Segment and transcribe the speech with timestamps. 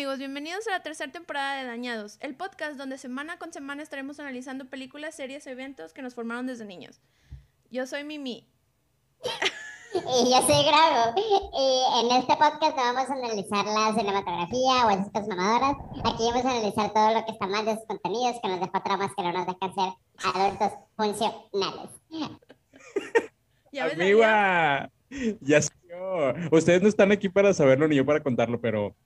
[0.00, 4.18] amigos, bienvenidos a la tercera temporada de Dañados, el podcast donde semana con semana estaremos
[4.18, 7.02] analizando películas, series, eventos que nos formaron desde niños.
[7.70, 8.48] Yo soy Mimi.
[9.92, 11.12] Y yo soy Grago.
[11.18, 15.76] Y en este podcast no vamos a analizar la cinematografía o esas cosas mamadoras.
[16.02, 18.82] Aquí vamos a analizar todo lo que está mal de sus contenidos, que nos deja
[18.82, 19.92] tramas que no nos dejan ser
[20.34, 21.90] adultos funcionales.
[23.72, 24.90] ¿Ya ves, Amiga,
[25.42, 26.32] ya sé yo.
[26.52, 28.96] Ustedes no están aquí para saberlo ni yo para contarlo, pero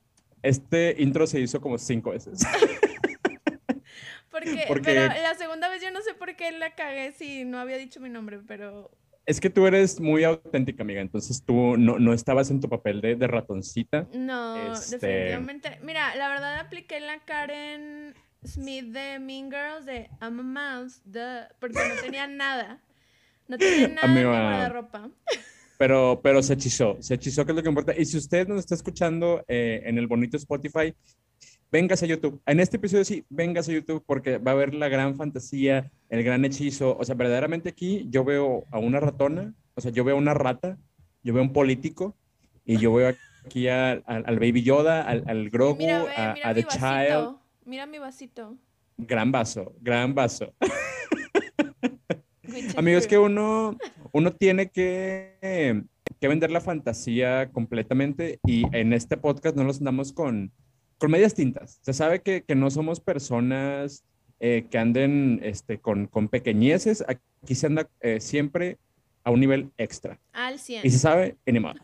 [0.44, 2.40] este intro se hizo como cinco veces.
[4.30, 7.58] Porque, Porque- Pero la segunda vez yo no sé por qué la cagué si no
[7.60, 8.90] había dicho mi nombre, pero...
[9.26, 13.00] Es que tú eres muy auténtica, amiga, entonces tú no, no estabas en tu papel
[13.00, 14.06] de, de ratoncita.
[14.12, 15.78] No, Este- definitivamente.
[15.82, 21.46] Mira, la verdad apliqué la Karen Smith de Mean Girls de I'm a mouse, duh,
[21.58, 22.82] porque no tenía nada.
[23.48, 25.08] No tenía nada en mi guardarropa.
[25.78, 27.94] Pero, pero se hechizó, se hechizó, que es lo que importa.
[27.98, 30.94] Y si usted nos está escuchando eh, en el bonito Spotify,
[31.72, 32.40] véngase a YouTube.
[32.46, 36.22] En este episodio sí, véngase a YouTube porque va a ver la gran fantasía, el
[36.22, 36.96] gran hechizo.
[36.96, 40.32] O sea, verdaderamente aquí yo veo a una ratona, o sea, yo veo a una
[40.34, 40.78] rata,
[41.24, 42.14] yo veo a un político
[42.64, 43.12] y yo veo
[43.44, 46.62] aquí a- al- al Baby Yoda, al, al Grogu, Mira, ve, a, mira a The
[46.62, 46.80] Child.
[46.82, 47.40] vasito.
[47.66, 48.56] Mira mi vasito.
[48.96, 50.54] Gran vaso, gran vaso.
[52.76, 53.76] Amigos, que uno,
[54.14, 55.82] uno tiene que,
[56.20, 60.52] que vender la fantasía completamente y en este podcast no los andamos con,
[60.98, 61.80] con medias tintas.
[61.82, 64.04] Se sabe que, que no somos personas
[64.38, 67.04] eh, que anden este, con, con pequeñeces.
[67.08, 68.78] Aquí se anda eh, siempre
[69.24, 70.20] a un nivel extra.
[70.32, 70.86] Al 100.
[70.86, 71.80] Y se sabe, animado.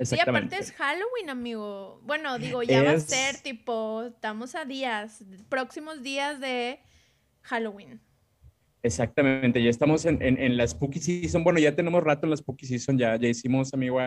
[0.00, 2.00] Y aparte es Halloween, amigo.
[2.02, 6.80] Bueno, digo, ya va a ser tipo, estamos a días, próximos días de
[7.42, 8.00] Halloween.
[8.82, 11.44] Exactamente, ya estamos en, en, en la Spooky Season.
[11.44, 14.00] Bueno, ya tenemos rato en la Spooky Season, ya, ya hicimos, amigo,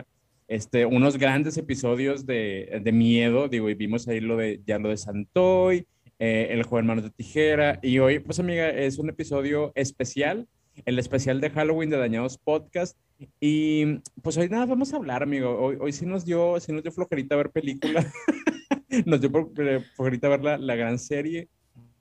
[0.47, 3.47] este, unos grandes episodios de, de miedo.
[3.47, 5.87] Digo, y vimos ahí lo de, ya lo de Santoy,
[6.19, 7.79] eh, El joven manos de tijera.
[7.81, 10.47] Y hoy, pues, amiga, es un episodio especial,
[10.85, 12.97] el especial de Halloween de Dañados Podcast.
[13.39, 15.57] Y pues hoy nada, vamos a hablar, amigo.
[15.57, 18.05] Hoy, hoy sí nos dio, sí nos dio flojerita ver película.
[19.05, 21.47] nos dio eh, flojerita ver la, la gran serie.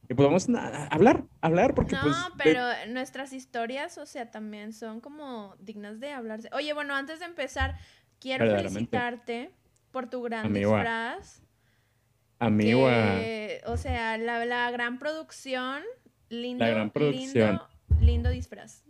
[0.09, 2.17] Y pues vamos a hablar, a hablar, porque No, pues...
[2.17, 6.51] de- pero nuestras historias, o sea, también son como dignas de hablarse.
[6.53, 7.79] Oye, bueno, antes de empezar,
[8.21, 9.51] quiero felicitarte
[9.91, 11.43] por tu gran Amigo, disfraz.
[12.39, 15.83] Amigo, ah, que, o sea, la, la gran producción,
[16.29, 17.51] lindo, gran producción.
[17.51, 17.69] lindo,
[18.01, 18.85] lindo disfraz.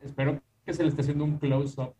[0.00, 1.94] espero que se le esté haciendo un close-up.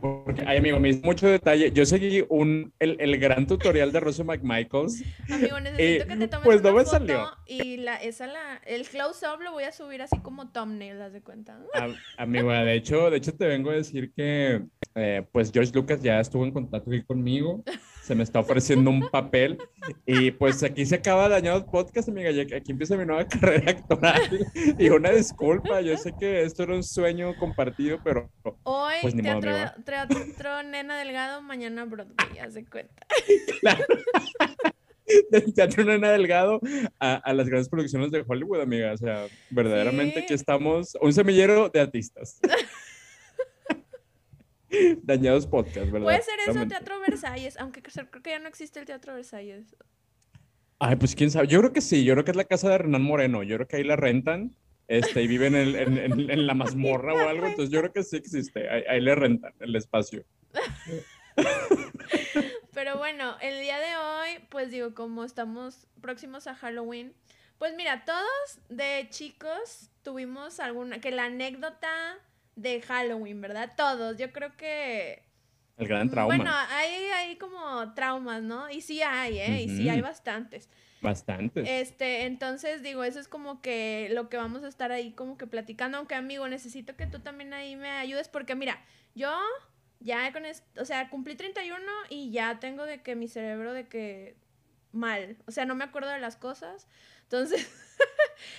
[0.00, 1.70] Porque, ay, amigo, me hizo mucho detalle.
[1.72, 5.02] Yo seguí un, el, el gran tutorial de Rosa McMichaels.
[5.30, 7.30] Amigo, necesito Eh, que te tomes pues no una me foto salió.
[7.46, 11.20] y la, esa la, el close-up lo voy a subir así como thumbnail, haz de
[11.20, 11.58] cuenta.
[11.74, 14.64] Am- Amigo, de hecho, de hecho te vengo a decir que
[14.94, 17.62] eh, pues George Lucas ya estuvo en contacto aquí conmigo.
[18.04, 19.58] Se me está ofreciendo un papel.
[20.06, 22.30] Y pues aquí se acaba Dañados Podcast, amiga.
[22.46, 24.20] que aquí empieza mi nueva carrera actoral.
[24.78, 28.30] Y una disculpa, yo sé que esto era un sueño compartido, pero
[28.64, 33.06] Hoy Pues ni modo, teatro, teatro Nena Delgado, mañana Broadway, haz de cuenta.
[35.30, 36.60] del Teatro Nena Delgado
[36.98, 38.92] a, a las grandes producciones de Hollywood, amiga.
[38.92, 40.24] O sea, verdaderamente Sí.
[40.24, 42.38] aquí estamos, un semillero de artistas.
[45.02, 46.06] Dañados podcast, ¿verdad?
[46.06, 46.66] Puede ser eso.
[46.66, 49.76] Teatro Versalles, aunque creo que ya no existe el Teatro Versalles.
[50.78, 51.46] Ay, pues quién sabe.
[51.46, 52.04] Yo creo que sí.
[52.04, 53.42] Yo creo que es la casa de Hernán Moreno.
[53.42, 54.56] Yo creo que ahí la rentan.
[54.86, 57.46] Este, y viven en, en- en- en la mazmorra o algo.
[57.46, 58.68] Entonces yo creo que sí existe.
[58.68, 60.24] Ahí, ahí le rentan el espacio.
[62.74, 67.14] Pero bueno, el día de hoy, pues digo, como estamos próximos a Halloween,
[67.58, 72.16] pues mira, todos de chicos tuvimos alguna, que la anécdota
[72.56, 73.72] de Halloween, ¿verdad?
[73.76, 75.22] Todos, yo creo que...
[75.76, 76.36] El gran trauma.
[76.36, 78.70] Bueno, hay, hay como traumas, ¿no?
[78.70, 79.62] Y sí hay, ¿eh?
[79.62, 80.70] Y sí hay bastantes.
[81.00, 81.80] Bastante.
[81.80, 85.46] Este, entonces digo, eso es como que lo que vamos a estar ahí como que
[85.46, 88.80] platicando, aunque amigo, necesito que tú también ahí me ayudes porque mira,
[89.14, 89.30] yo
[90.00, 93.86] ya con esto, o sea, cumplí 31 y ya tengo de que mi cerebro de
[93.88, 94.36] que
[94.92, 96.86] mal, o sea, no me acuerdo de las cosas.
[97.22, 97.68] Entonces,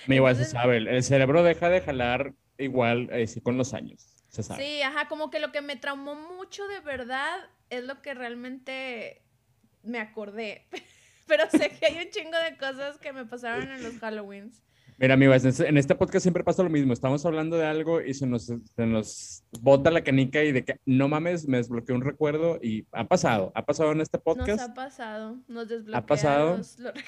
[0.06, 0.76] Me igual se sabe.
[0.76, 4.06] El cerebro deja de jalar igual eh, sí, con los años.
[4.28, 4.64] Se sabe.
[4.64, 7.38] sí, ajá, como que lo que me traumó mucho de verdad
[7.70, 9.22] es lo que realmente
[9.82, 10.66] me acordé.
[11.26, 14.62] Pero sé que hay un chingo de cosas que me pasaron en los Halloweens.
[14.98, 16.92] Mira, amigos, en este, podcast siempre pasa lo mismo.
[16.94, 20.80] Estamos hablando de algo y se nos, se nos bota la canica y de que
[20.86, 23.52] no mames, me desbloqueó un recuerdo y ha pasado.
[23.54, 26.56] Ha pasado en este Nos podcast ha pasado, nos desbloquea pasado?
[26.56, 27.04] los- recuerdos.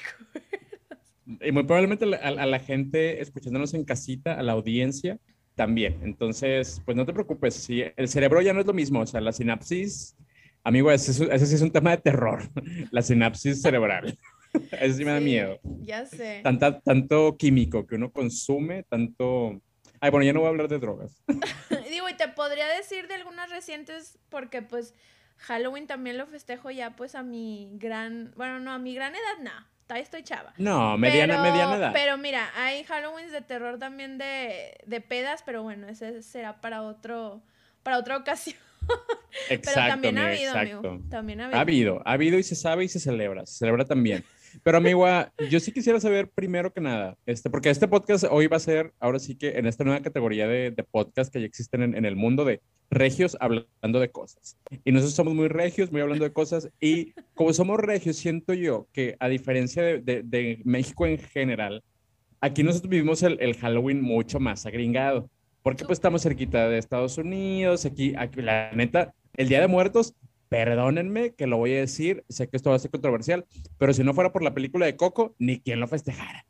[1.41, 5.17] y muy probablemente a, a- a la gente escuchándonos en casita, a la audiencia
[5.59, 5.99] también.
[6.03, 7.53] Entonces, pues no te preocupes.
[7.53, 10.15] Si el cerebro ya no es lo mismo, o sea, la sinapsis
[10.63, 12.41] Amigo, ese, es- ese sí es un tema de terror,
[12.91, 14.17] la sinapsis cerebral.
[14.71, 15.59] Eso sí me da Sí, miedo.
[15.81, 16.41] Ya sé.
[16.43, 19.61] Tanta, tanto químico que uno consume, tanto...
[20.01, 21.23] Ay, bueno, ya no voy a hablar de drogas.
[21.89, 24.93] Digo, y te podría decir de algunas recientes porque pues
[25.37, 29.37] Halloween también lo festejo ya pues a mi gran, bueno, no, a mi gran edad
[29.41, 29.51] no,
[29.89, 30.53] todavía estoy chava.
[30.57, 31.91] No, mediana, pero, mediana edad.
[31.93, 36.83] Pero mira, hay Halloweens de terror también de, de pedas, pero bueno, ese será para
[36.83, 37.41] otro,
[37.81, 38.55] para otra ocasión.
[39.49, 40.89] Exacto, pero también ha habido, exacto.
[40.89, 41.03] amigo.
[41.09, 41.61] También ha Ha habido.
[41.95, 44.23] habido, ha habido y se sabe y se celebra, se celebra también.
[44.63, 48.47] Pero amigo, ah, yo sí quisiera saber primero que nada, este, porque este podcast hoy
[48.47, 51.45] va a ser, ahora sí que en esta nueva categoría de, de podcast que ya
[51.45, 54.57] existen en, en el mundo de regios hablando de cosas.
[54.83, 56.69] Y nosotros somos muy regios, muy hablando de cosas.
[56.79, 61.83] Y como somos regios, siento yo que a diferencia de, de- de México en general,
[62.41, 65.29] aquí nosotros vivimos el, el Halloween mucho más agringado.
[65.61, 70.15] Porque pues estamos cerquita de Estados Unidos, aquí, aquí la neta, el Día de Muertos,
[70.49, 73.45] perdónenme que lo voy a decir, sé que esto va a ser controversial,
[73.77, 76.45] pero si no fuera por la película de Coco, ni quien lo festejara.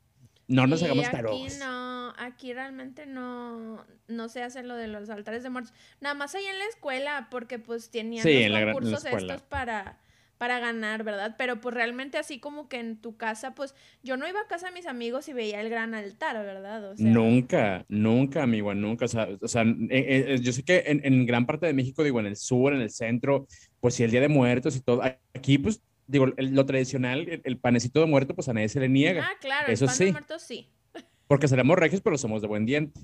[0.48, 1.60] No nos Y hagamos aquí tarugos.
[1.60, 5.74] no, aquí realmente no, no se hace lo de los altares de muertos.
[6.02, 10.00] Nada más ahí en la escuela, porque pues tenían Sí, los gran- concursos estos para,
[10.40, 11.36] para ganar, ¿verdad?
[11.38, 14.68] Pero pues realmente así como que en tu casa, pues yo no iba a casa
[14.70, 16.84] de mis amigos y veía el gran altar, ¿verdad?
[16.94, 19.06] O sea, Nunca, nunca, amigo, nunca.
[19.06, 22.04] O sea, o sea, eh, eh, yo sé que en, en gran parte de México,
[22.04, 23.46] digo, en el sur, en el centro,
[23.80, 25.02] pues sí, el Día de Muertos y todo.
[25.34, 28.80] Aquí, pues, digo, el- lo tradicional, el, el panecito de muerto, pues a nadie se
[28.80, 29.24] le niega.
[29.26, 30.12] Ah, claro, Eso el pan de sí.
[30.12, 30.70] muertos sí.
[31.28, 33.00] porque seremos regios, pero somos de buen diente.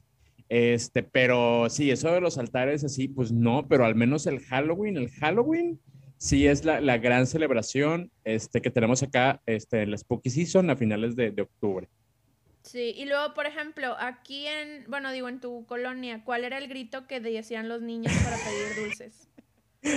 [0.47, 4.97] Este, pero sí, eso de los altares así, pues no, pero al menos el Halloween,
[4.97, 5.79] el Halloween
[6.17, 10.69] sí es la, la gran celebración este, que tenemos acá este, en la Spooky Season
[10.69, 11.87] a finales de, de octubre.
[12.61, 16.67] Sí, y luego, por ejemplo, aquí en, bueno, digo, en tu colonia, ¿cuál era el
[16.67, 19.24] grito que decían los niños para pedir dulces?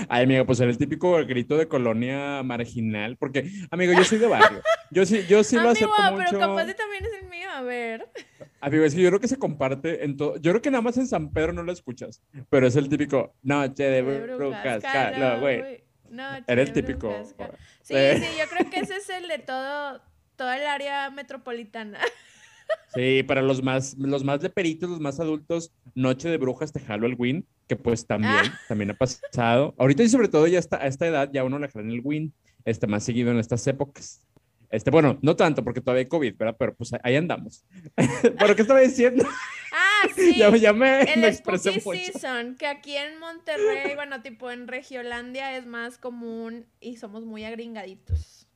[0.08, 4.26] Ay, amigo, pues era el típico grito de colonia marginal, porque, amigo, yo soy de
[4.26, 4.60] barrio.
[4.90, 6.38] Yo sí, yo sí lo Amigo, acepto pero mucho.
[6.38, 8.08] capaz de también es el mío, a ver.
[8.60, 10.36] Amigo, es que yo creo que se comparte en todo.
[10.36, 13.34] Yo creo que nada más en San Pedro no lo escuchas, pero es el típico
[13.42, 15.84] noche de De brujas, Carlos, güey.
[16.10, 17.14] Noche Era el de típico.
[17.82, 18.18] Sí, Eh.
[18.22, 20.00] sí, yo creo que ese es el de todo,
[20.36, 21.98] toda el área metropolitana.
[22.94, 27.46] Sí, para los más, los más leperitos, los más adultos, Noche de Brujas de Halloween,
[27.68, 28.60] que pues también, Ah.
[28.66, 29.74] también ha pasado.
[29.78, 32.00] Ahorita y sobre todo ya está, a esta edad ya uno le jala en el
[32.02, 32.32] win,
[32.64, 34.24] este, más seguido en estas épocas.
[34.70, 36.56] Este, bueno, no tanto porque todavía hay COVID, ¿verdad?
[36.58, 37.64] Pero pues ahí andamos.
[38.38, 39.24] ¿Pero qué estaba diciendo?
[39.72, 40.34] Ah, sí.
[40.36, 42.12] ya, ya me, El me expresé Spooky mucho.
[42.18, 47.44] Season, que aquí en Monterrey, bueno, tipo en Regiolandia es más común y somos muy
[47.44, 48.46] agringaditos.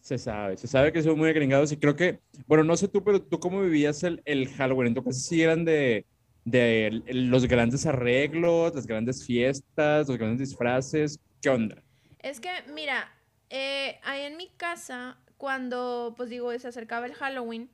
[0.00, 2.18] Se sabe, se sabe que son muy agringados y creo que,
[2.48, 5.40] bueno, no sé tú, pero tú cómo vivías el, el Halloween, en tu casa sí
[5.42, 6.06] eran de,
[6.44, 11.82] de los grandes arreglos, las grandes fiestas, los grandes disfraces, ¿qué onda?
[12.18, 13.12] Es que, mira,
[13.50, 17.68] eh, ahí en mi casa, cuando, pues digo, se acercaba el Halloween,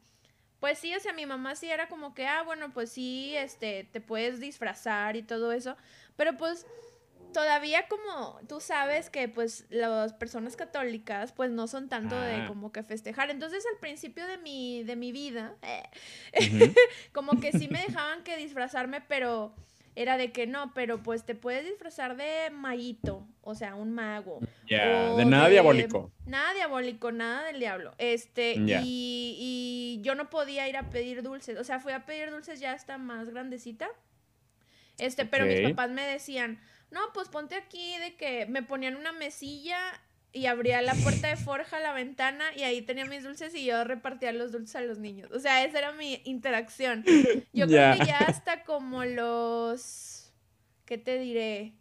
[0.61, 3.85] pues sí, o sea, mi mamá sí era como que, ah, bueno, pues sí, este,
[3.85, 5.77] te puedes disfrazar y todo eso,
[6.17, 6.67] pero pues
[7.33, 12.45] todavía como tú sabes que pues las personas católicas pues no son tanto de Ah.
[12.49, 13.31] como que festejar.
[13.31, 15.83] Entonces al principio de mi, de mi vida, eh,
[17.13, 19.55] como que sí me dejaban que disfrazarme, pero
[19.97, 24.39] era de que no, pero pues te puedes disfrazar de maguito, o sea, un mago.
[24.69, 26.13] De nada diabólico.
[26.25, 27.95] Nada diabólico, nada del diablo.
[27.99, 31.59] Este, y, y yo no podía ir a pedir dulces.
[31.59, 33.89] O sea, fui a pedir dulces ya hasta más grandecita.
[34.99, 39.13] Este, pero mis papás me decían, no, pues ponte aquí de que me ponían una
[39.13, 39.79] mesilla
[40.33, 43.83] y abría la puerta de forja, la ventana, y ahí tenía mis dulces y yo
[43.85, 45.31] repartía los dulces a los niños.
[45.33, 47.05] O sea, esa era mi interacción.
[47.53, 50.33] Yo creo que ya hasta como los,
[50.85, 51.75] ¿qué te diré?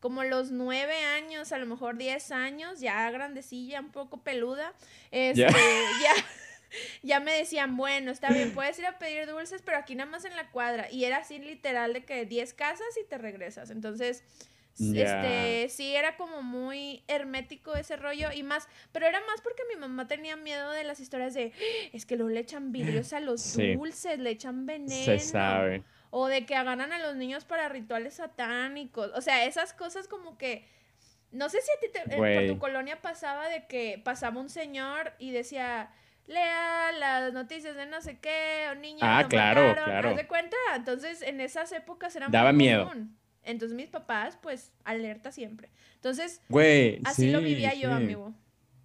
[0.00, 4.72] Como los nueve años, a lo mejor diez años, ya grandecilla, un poco peluda,
[5.10, 6.14] este, ya,
[7.02, 10.24] ya me decían, bueno, está bien, puedes ir a pedir dulces, pero aquí nada más
[10.24, 10.90] en la cuadra.
[10.90, 13.70] Y era así literal de que 10 casas y te regresas.
[13.70, 14.24] Entonces,
[15.02, 19.78] este, sí era como muy hermético ese rollo y más, pero era más porque mi
[19.78, 23.20] mamá tenía miedo de las historias de, "Ah, es que luego le echan vidrios a
[23.20, 23.74] los Sí.
[23.74, 25.04] dulces, le echan veneno.
[25.04, 25.82] Se sabe.
[26.10, 29.10] O de que agarran a los niños para rituales satánicos.
[29.14, 30.66] O sea, esas cosas como que...
[31.32, 34.50] No sé si a ti te- eh, por tu colonia pasaba de que pasaba un
[34.50, 35.90] señor y decía,
[36.26, 40.08] lea las noticias de no sé qué, o niños Ah, lo claro, mataron", claro.
[40.10, 40.56] ¿haz de cuenta?
[40.76, 42.88] Entonces, en esas épocas era Daba muy miedo.
[42.88, 43.16] común.
[43.44, 45.68] Entonces, mis papás, pues, alerta siempre.
[45.96, 48.32] Entonces, Güey, así lo sí, vivía yo, amigo.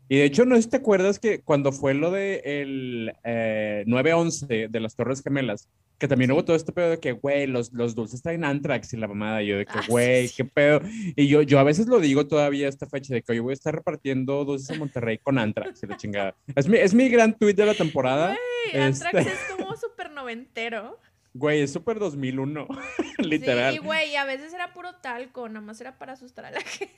[0.10, 3.84] Y de hecho, no sé si te acuerdas que cuando fue lo de el eh,
[3.88, 7.74] 9-11 de las Torres Gemelas, que también hubo todo este pedo de que, güey, los,
[7.74, 9.42] los dulces traen Antrax y la mamada.
[9.42, 10.82] Y yo de que, Ah, güey, qué pedo.
[11.16, 13.52] Y yo, yo a veces lo digo todavía a esta fecha de que hoy voy
[13.52, 16.36] a estar repartiendo dulces en Monterrey con Antrax y la chingada.
[16.56, 18.36] Es mi, es mi gran tweet de la temporada.
[18.72, 21.00] Sí, Antrax Este- es como súper noventero.
[21.38, 22.68] Güey, es súper 2001,
[23.20, 23.74] literal.
[23.74, 26.94] Sí, güey, a veces era puro talco, nada más era para asustar a la gente.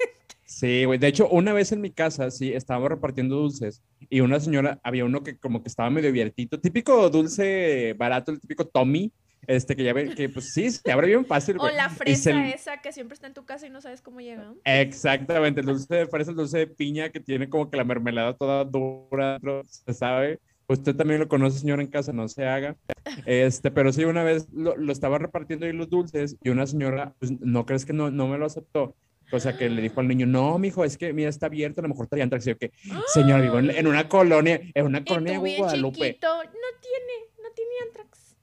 [0.45, 0.97] Sí, güey.
[0.97, 5.05] De hecho, una vez en mi casa, sí, estábamos repartiendo dulces y una señora, había
[5.05, 9.11] uno que como que estaba medio abiertito, típico dulce barato, el típico Tommy,
[9.47, 11.75] este que ya ven, que pues sí, se abre bien fácil, O güey.
[11.75, 14.21] la Y se- fresa esa que siempre está en tu casa y no sabes cómo
[14.21, 14.53] llega.
[14.65, 18.35] Exactamente, el dulce de fresa, el dulce de piña que tiene como que la mermelada
[18.35, 20.39] toda dura, se sabe.
[20.69, 22.77] Usted también lo conoce, señora, en casa, no se haga.
[23.25, 27.15] Este, pero sí, una vez lo, lo estaba repartiendo ahí los dulces y una señora,
[27.19, 28.95] pues, no crees que no, no me lo aceptó.
[29.31, 31.83] O sea, que le dijo al niño, no, mijo, es que mira, está abierto, a
[31.83, 32.45] lo mejor traía antrax.
[32.47, 32.71] Y yo, que,
[33.07, 35.97] señora, vivo en, en una colonia, en una colonia de Guadalupe.
[35.99, 38.35] chiquito, no tiene, no tiene Antrax.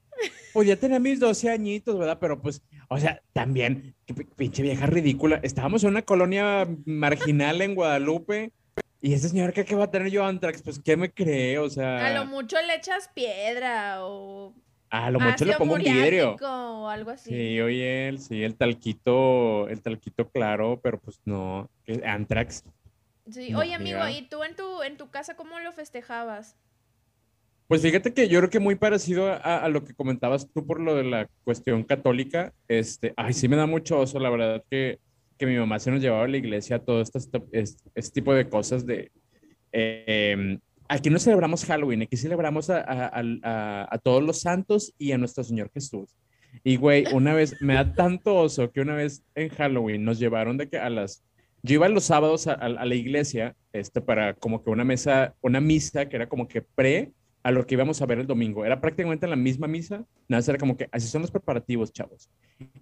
[0.53, 2.17] Pues ya tenía mis 12 añitos, ¿verdad?
[2.19, 5.39] Pero pues, o sea, también, qué pi- pinche vieja ridícula.
[5.43, 8.51] Estábamos en una colonia marginal en Guadalupe
[9.01, 11.57] y ese señor que qué va a tener yo Antrax, pues, ¿qué me cree?
[11.59, 14.53] O sea, A lo mucho le echas piedra o
[14.89, 16.35] a lo mucho le pongo un vidrio.
[16.41, 17.29] o algo así.
[17.29, 21.69] Sí, oye, el, sí, el talquito, el talquito claro, pero pues no,
[22.05, 22.63] Antrax.
[23.29, 24.11] Sí, No, Oye, amigo, mira.
[24.11, 26.55] ¿y tú en tu, en tu casa cómo lo festejabas?
[27.67, 30.79] Pues fíjate que yo creo que muy parecido a, a lo que comentabas tú por
[30.79, 34.99] lo de la cuestión católica, este, ay, sí me da mucho oso, la verdad que,
[35.37, 37.19] que mi mamá se nos llevaba a la iglesia todo este,
[37.51, 39.11] este, tipo de cosas de,
[39.71, 45.17] eh, aquí no celebramos Halloween, aquí celebramos a, a- a- todos los santos y a
[45.17, 46.15] nuestro Señor Jesús.
[46.63, 50.57] Y güey, una vez, me da tanto oso que una vez en Halloween nos llevaron
[50.57, 51.23] de que a las,
[51.61, 56.07] yo iba los sábados a, la iglesia, este, para como que una mesa, una misa
[56.07, 57.11] que era como que pre
[57.43, 58.65] a lo que íbamos a ver el domingo.
[58.65, 62.29] Era prácticamente la misma misa, nada era como que así son los preparativos, chavos.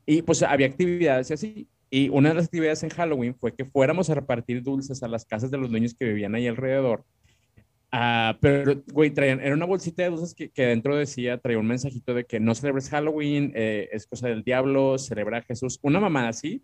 [0.06, 1.68] Y pues había actividades y así.
[1.96, 5.24] Y una de las actividades en Halloween fue que fuéramos a repartir dulces a las
[5.25, 7.06] casas de los niños que vivían ahí alrededor.
[7.90, 11.68] Ah, pero, güey, traían, era una bolsita de dulces que, que dentro decía, traía un
[11.68, 16.02] mensajito de que no celebres Halloween, eh, es cosa del diablo, celebra a Jesús, una
[16.02, 16.62] mamada así.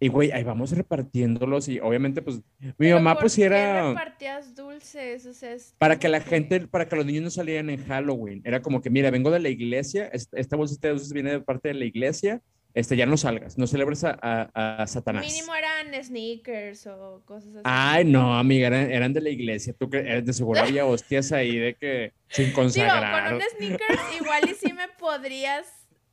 [0.00, 4.52] Y, güey, ahí vamos repartiéndolos y obviamente, pues, mi Pero mamá ¿por pues era repartías
[4.56, 5.26] dulces?
[5.26, 8.42] O sea, es para que la gente, para que los niños no salieran en Halloween.
[8.44, 11.40] Era como que, mira, vengo de la iglesia, es- esta bolsita de dulces viene de
[11.40, 12.42] parte de la iglesia,
[12.76, 15.24] este, ya no salgas, no celebres a, a- a Satanás.
[15.26, 17.62] Mínimo eran sneakers o cosas así.
[17.64, 19.72] Ay, no, amiga, eran, eran de la iglesia.
[19.78, 23.24] Tú que de seguro había hostias ahí de que sin Digo, consagrar.
[23.30, 25.66] con un sneakers igual y sí me podrías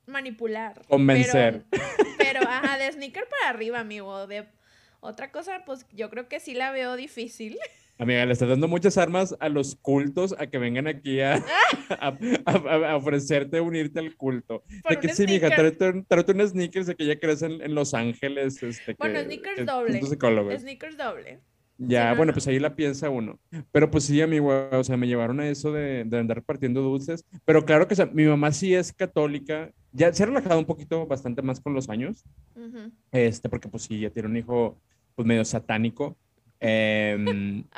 [0.06, 0.82] manipular.
[0.88, 1.64] Convencer.
[1.70, 1.84] Pero,
[2.18, 4.26] pero, ajá, de sneaker para arriba, amigo.
[4.28, 4.46] De
[5.02, 7.58] otra cosa, pues yo creo que sí la veo difícil.
[8.00, 11.36] Amiga, le estás dando muchas armas a los cultos a que vengan aquí a,
[11.90, 14.64] a, a- a ofrecerte unirte al culto.
[14.82, 17.44] Por de que un sí, mija, tráete, un- tráete unos sneakers de que ya crees
[17.44, 18.62] en, en Los Ángeles.
[18.64, 19.92] Este, Bueno, que- sneakers que doble.
[19.92, 20.62] puntos psicólogos.
[20.62, 21.40] Sneakers doble.
[21.78, 22.34] Ya, Sí, no, bueno, no.
[22.34, 23.40] pues ahí la piensa uno.
[23.72, 27.26] Pero pues sí, amigo, o sea, me llevaron a eso de, de andar repartiendo dulces.
[27.46, 29.72] Pero claro que o sea, mi mamá sí es católica.
[29.92, 32.24] Ya se ha relajado un poquito, bastante más con los años.
[32.56, 32.92] Ujú.
[33.12, 34.80] Este, porque pues sí, ya tiene un hijo
[35.16, 36.18] pues medio satánico.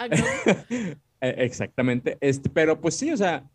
[1.21, 2.17] Eh, exactamente.
[2.21, 3.49] Este, pero pues sí, o sea,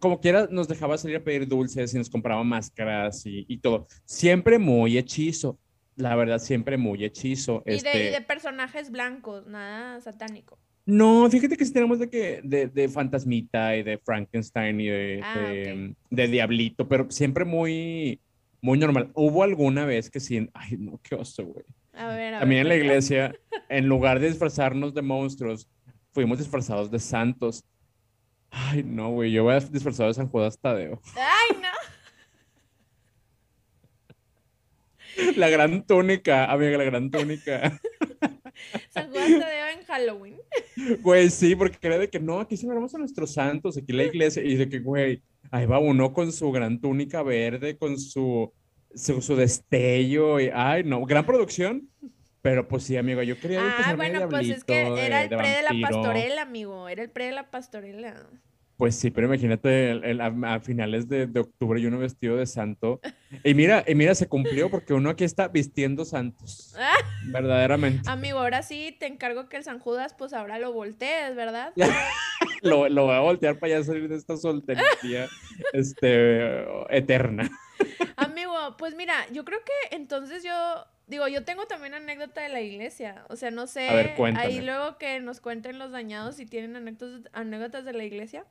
[0.00, 3.86] como quiera nos dejaba salir a pedir dulces y nos compraba máscaras y, y todo.
[4.04, 5.58] Siempre muy hechizo.
[5.96, 7.62] La verdad, siempre muy hechizo.
[7.64, 10.58] Y, de, Este, y de personajes blancos, nada satánico.
[10.84, 15.20] No, fíjate que sí tenemos de que de, de Fantasmita y de Frankenstein y de,
[15.22, 18.20] Ah, de, de Diablito, pero siempre muy,
[18.60, 19.10] muy normal.
[19.14, 21.64] Hubo alguna vez que sí, ay, no, qué oso, güey.
[21.96, 23.34] A ver, a También en la iglesia,
[23.68, 25.68] en lugar de disfrazarnos de monstruos,
[26.12, 27.64] fuimos disfrazados de santos.
[28.50, 31.00] Ay, no, güey, yo voy a disfrazado de San Judas Tadeo.
[31.14, 31.68] Ay, no.
[35.36, 37.80] La gran túnica, amiga, la gran túnica.
[38.90, 40.36] San Juan Tadeo en Halloween.
[41.00, 44.42] Güey, sí, porque era de que no, aquí celebramos a nuestros santos, aquí la iglesia,
[44.42, 48.52] y de que, güey, ahí va uno con su gran túnica verde, con su,
[48.96, 51.88] su, su destello, y, ay, no, gran producción,
[52.42, 55.48] pero pues sí, amigo, yo quería Ah, bueno, pues es que era el de pre
[55.50, 56.88] de la pastorela, amigo.
[56.88, 58.26] Era el pre de la pastorela.
[58.76, 62.36] Pues sí, pero imagínate el- el- a, a finales de, de octubre y uno vestido
[62.36, 63.00] de santo,
[63.42, 66.92] y mira, y mira, se cumplió porque uno aquí está vistiendo santos, Ah,
[67.32, 68.08] verdaderamente.
[68.10, 71.72] amigo, ahora sí te encargo que el San Judas, pues ahora lo voltees, ¿verdad?
[72.62, 75.28] Lo, lo voy a voltear para ya salir de esta soltería
[75.72, 77.50] este, eterna.
[78.16, 82.60] Amigo, pues mira, yo creo que entonces yo digo, yo tengo también anécdota de la
[82.60, 83.24] iglesia.
[83.28, 83.88] O sea, no sé.
[83.90, 88.44] Ver, ahí luego que nos cuenten los dañados si tienen anécdotas, anécdotas de la iglesia.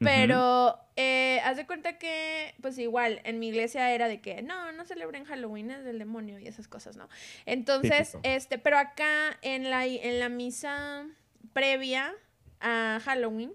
[0.00, 4.70] Pero eh, haz de cuenta que, pues igual, en mi iglesia era de que no,
[4.70, 7.08] no celebren Halloween, es del demonio y esas cosas, ¿no?
[7.46, 8.20] Entonces, Típico.
[8.22, 11.04] este, pero acá en la, en la misa
[11.52, 12.14] previa
[12.60, 13.52] a Halloween,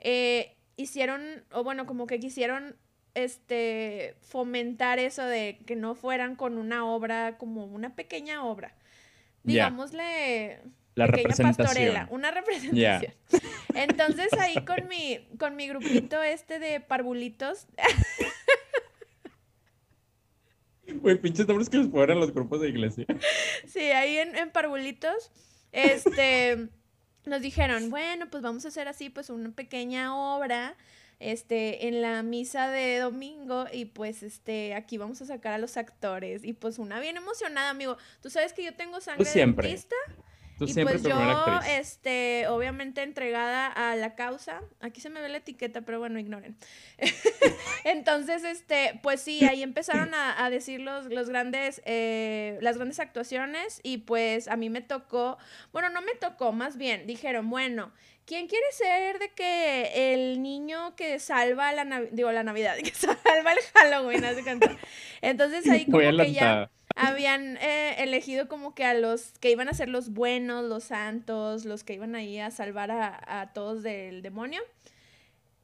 [0.00, 1.22] eh, hicieron,
[1.52, 2.76] o bueno, como que quisieron
[3.14, 8.74] este fomentar eso de que no fueran con una obra, como una pequeña obra.
[9.42, 10.60] Digámosle
[10.94, 11.66] La pequeña representación.
[11.66, 13.14] pastorela, una representación.
[13.74, 17.66] Entonces ahí con mi, con mi grupito este de parvulitos,
[20.86, 23.04] Güey, pinches nombres que les ponen los grupos de iglesia.
[23.66, 25.30] sí, ahí en, en parvulitos,
[25.70, 26.68] este,
[27.26, 30.76] nos dijeron, bueno, pues vamos a hacer así, pues una pequeña obra,
[31.20, 35.76] este, en la misa de domingo y pues, este, aquí vamos a sacar a los
[35.76, 37.96] actores y pues una bien emocionada, amigo.
[38.22, 39.68] Tú sabes que yo tengo sangre de siempre.
[39.68, 39.96] artista
[40.58, 41.70] Tú y siempre pues yo, actriz.
[41.78, 44.60] este, obviamente entregada a la causa.
[44.80, 46.56] Aquí se me ve la etiqueta, pero bueno, ignoren.
[47.84, 52.98] Entonces, este, pues sí, ahí empezaron a, a decir los, los grandes, eh, las grandes
[52.98, 55.38] actuaciones y pues a mí me tocó,
[55.72, 57.92] bueno, no me tocó, más bien, dijeron, bueno,
[58.28, 62.94] ¿quién quiere ser de que el niño que salva la Navidad, digo, la Navidad, que
[62.94, 63.18] salva
[63.52, 64.76] el Halloween, cuenta?
[65.22, 69.74] Entonces ahí como que ya habían eh, elegido como que a los que iban a
[69.74, 74.20] ser los buenos, los santos, los que iban ahí a salvar a, a todos del
[74.20, 74.60] demonio.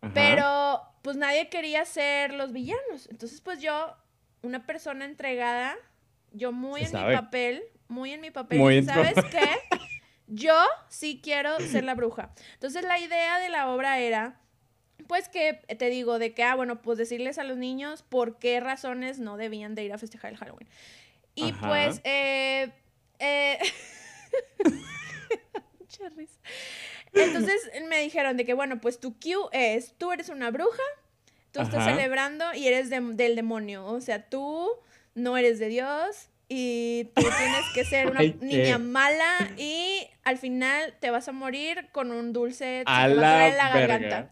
[0.00, 0.12] Ajá.
[0.14, 3.08] Pero pues nadie quería ser los villanos.
[3.10, 3.94] Entonces pues yo,
[4.42, 5.76] una persona entregada,
[6.32, 7.10] yo muy Se en sabe.
[7.10, 9.48] mi papel, muy en mi papel, Muy ¿sabes qué?
[10.26, 10.54] Yo
[10.88, 12.32] sí quiero ser la bruja.
[12.54, 14.40] Entonces la idea de la obra era
[15.06, 18.58] pues que te digo de que, ah, bueno, pues decirles a los niños por qué
[18.60, 20.66] razones no debían de ir a festejar el Halloween.
[21.34, 21.68] Y Ajá.
[21.68, 22.72] pues, eh,
[23.18, 23.58] eh,
[25.78, 26.38] mucha risa.
[27.12, 30.82] Entonces me dijeron de que, bueno, pues tu cue es, tú eres una bruja,
[31.52, 33.84] tú estás celebrando y eres de- del demonio.
[33.86, 34.70] O sea, tú
[35.14, 40.06] no eres de Dios y tú tienes que ser una Ay, qué- niña mala y
[40.24, 44.30] al final te vas a morir con un dulce A la la garganta.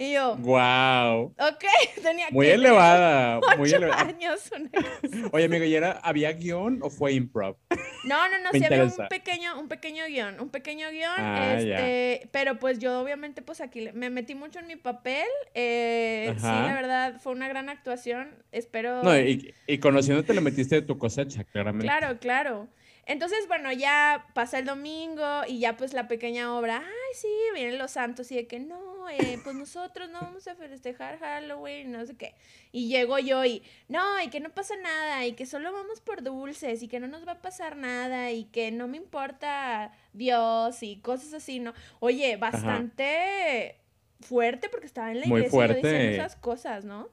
[0.00, 1.34] Y yo, Wow.
[1.40, 1.64] ok,
[2.04, 3.40] tenía Muy que elevada.
[3.56, 4.02] Muy ocho elevada.
[4.02, 4.48] años.
[5.32, 7.56] Oye, amigo, ¿y era, había guion o fue improv?
[8.04, 11.58] No, no, no, Me sí había un pequeño, un pequeño guion, un pequeño guion, Ah,
[11.60, 11.78] ya.
[11.80, 16.44] este, pero pues yo obviamente pues aquí me metí mucho en mi papel, eh, sí,
[16.46, 19.02] la verdad fue una gran actuación, espero...
[19.02, 21.84] No, y, y conociéndote le metiste de tu cosecha, claramente.
[21.86, 22.68] Claro, claro.
[23.08, 27.78] Entonces, bueno, ya pasa el domingo y ya pues la pequeña obra, ay, sí, vienen
[27.78, 32.04] los santos y de que no, eh, pues nosotros no vamos a festejar Halloween, no
[32.04, 32.34] sé qué.
[32.70, 36.22] Y llego yo y, no, y que no pasa nada, y que solo vamos por
[36.22, 40.82] dulces, y que no nos va a pasar nada, y que no me importa Dios
[40.82, 41.72] y cosas así, ¿no?
[42.00, 43.80] Oye, bastante
[44.20, 46.14] fuerte porque estaba en la Muy iglesia yo diciendo fuerte.
[46.16, 47.08] esas cosas, ¿no?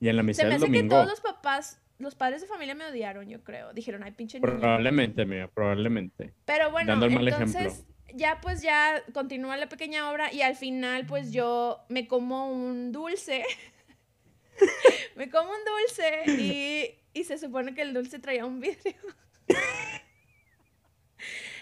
[0.00, 2.46] Y en la misa Se me del hace que todos los papás, los padres de
[2.46, 3.72] familia me odiaron, yo creo.
[3.72, 4.50] Dijeron, ay, pinche niña.
[4.58, 6.32] Probablemente, amiga, probablemente.
[6.44, 7.84] Pero bueno, Dando el mal entonces ejemplo.
[8.14, 12.92] ya pues ya continúa la pequeña obra y al final pues yo me como un
[12.92, 13.44] dulce.
[15.16, 18.94] me como un dulce y, y se supone que el dulce traía un vidrio.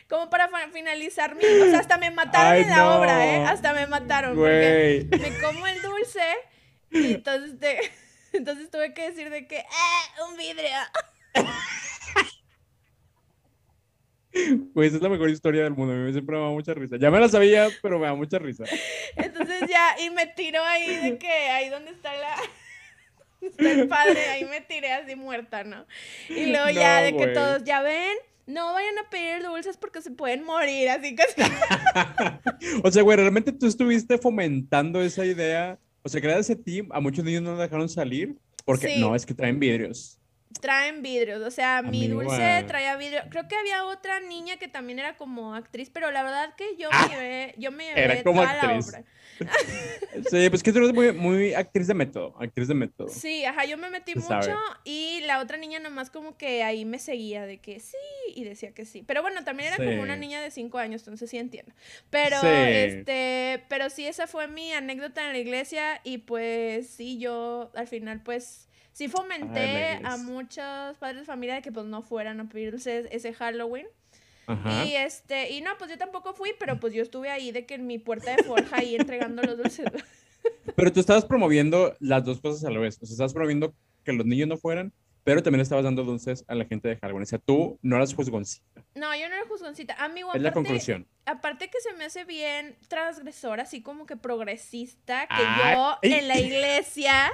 [0.09, 1.45] Como para finalizar mi...
[1.45, 3.45] O sea, hasta me mataron Ay, en la obra, ¿eh?
[3.45, 4.37] Hasta me mataron.
[4.37, 6.21] Porque me como el dulce
[6.91, 7.79] y entonces, te-
[8.35, 9.59] entonces tuve que decir de que...
[9.59, 10.23] ¡Eh!
[10.29, 10.71] ¡Un vidrio!
[14.75, 15.95] Güey, esa es la mejor historia del mundo.
[15.95, 16.97] A mí siempre me da mucha risa.
[16.97, 18.65] Ya me la sabía, pero me da mucha risa.
[19.17, 22.35] Entonces ya, y me tiró ahí de que ahí donde está la.
[23.41, 25.87] está el padre, ahí me tiré así muerta, ¿no?
[26.29, 28.17] Y luego ya No, de que todos, ya ven,
[28.47, 31.23] no vayan a pedir dulces porque se pueden morir, así que
[32.83, 35.79] O sea, güey, realmente tú estuviste fomentando esa idea.
[36.05, 38.37] O sea, gracias a ti, a muchos niños no dejaron salir
[38.67, 39.01] porque Sí.
[39.01, 40.21] no, es que traen vidrios.
[40.61, 41.43] Traen vidrios.
[41.43, 43.23] O sea, mi dulce traía vidrio.
[43.31, 46.89] Creo que había otra niña que también era como actriz, pero la verdad que yo
[46.93, 49.05] Ah, me llevé, yo me llevé era como toda la obra.
[50.31, 52.37] Sí, pues que tú eres muy, muy actriz de método.
[52.41, 53.09] Actriz de método.
[53.09, 54.55] Sí, ajá, yo me metí Se mucho sabe.
[54.85, 57.97] y la otra niña nomás como que ahí me seguía de que sí
[58.35, 59.03] y decía que sí.
[59.05, 61.73] Pero bueno, también era como una niña de cinco años, entonces sí entiendo.
[62.11, 62.47] Pero Sí.
[62.47, 67.89] este, pero sí esa fue mi anécdota en la iglesia y pues sí yo al
[67.89, 72.49] final pues sí fomenté a muchos padres de familia de que pues no fueran a
[72.49, 73.87] pedir dulces ese Halloween.
[74.47, 74.85] Ajá.
[74.85, 77.75] Y este, y no, pues yo tampoco fui, pero pues yo estuve ahí de que
[77.75, 79.87] en mi puerta de forja ahí entregando los dulces.
[80.77, 82.99] Pero tú estabas promoviendo las dos cosas a la vez.
[83.01, 84.93] O sea, estabas promoviendo que los niños no fueran
[85.25, 87.23] pero también estabas dando dulces a la gente de Halloween.
[87.23, 88.65] O sea, tú no eras juzgoncita.
[88.95, 89.95] No, yo no era juzgoncita.
[90.05, 91.07] Amigo, Es la aparte, conclusión.
[91.27, 95.75] aparte que se me hace bien transgresor, así como que progresista, que Ay.
[95.75, 97.33] yo en la iglesia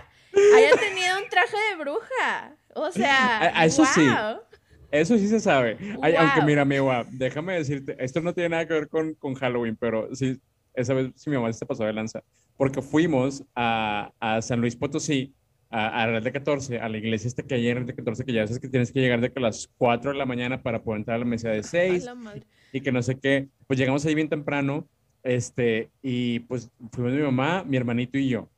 [0.56, 2.56] haya tenido un traje de bruja.
[2.74, 4.04] O sea, A- a eso sí.
[4.04, 4.40] guau.
[4.92, 5.76] Eso sí se sabe.
[6.02, 6.46] Ay, aunque Wow.
[6.46, 10.40] mira, amigo, déjame decirte, esto no tiene nada que ver con, con Halloween, pero sí,
[10.74, 12.22] esa vez sí mi mamá se pasó de lanza,
[12.56, 15.32] porque fuimos a, a San Luis Potosí,
[15.70, 18.24] a, a Real de 14, a la iglesia esta que hay en Real de 14,
[18.24, 20.62] que ya sabes que tienes que llegar de que a las 4 de la mañana
[20.62, 22.42] para poder entrar a la mesa de A 6 la madre.
[22.72, 23.48] y que no sé qué.
[23.66, 24.88] Pues llegamos ahí bien temprano,
[25.22, 28.48] este, y pues fuimos mi mamá, mi hermanito y yo.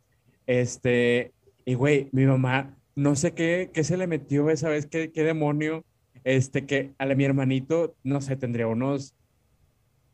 [0.46, 1.32] Este,
[1.64, 5.22] y güey, mi mamá, no sé qué, qué se le metió esa vez, qué, qué
[5.22, 5.84] demonio,
[6.24, 9.14] este, que a la- mi hermanito, no sé, tendría unos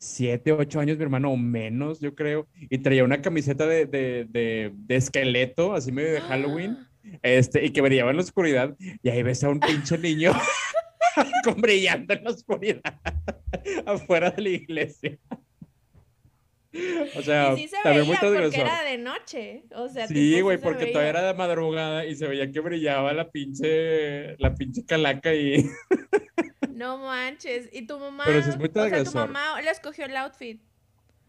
[0.00, 4.26] siete, ocho años, mi hermano, o menos, yo creo, y traía una camiseta de, de,
[4.30, 6.76] de, de esqueleto, así medio de Halloween,
[7.22, 10.32] este, y que brillaba en la oscuridad, y ahí ves a un pinche niño
[11.44, 12.82] con brillando en la oscuridad
[13.86, 15.18] afuera de la iglesia.
[17.16, 19.64] O sea, Y sí se también muy veía porque era de noche.
[19.74, 20.92] O sea, Sí, güey, porque veía.
[20.92, 25.64] todavía era de madrugada y se veía que brillaba la pinche, la pinche calaca y
[26.78, 27.68] No manches.
[27.72, 28.24] ¿Y tu mamá?
[28.24, 30.62] Pero es muy o sea, tu mamá le escogió el outfit.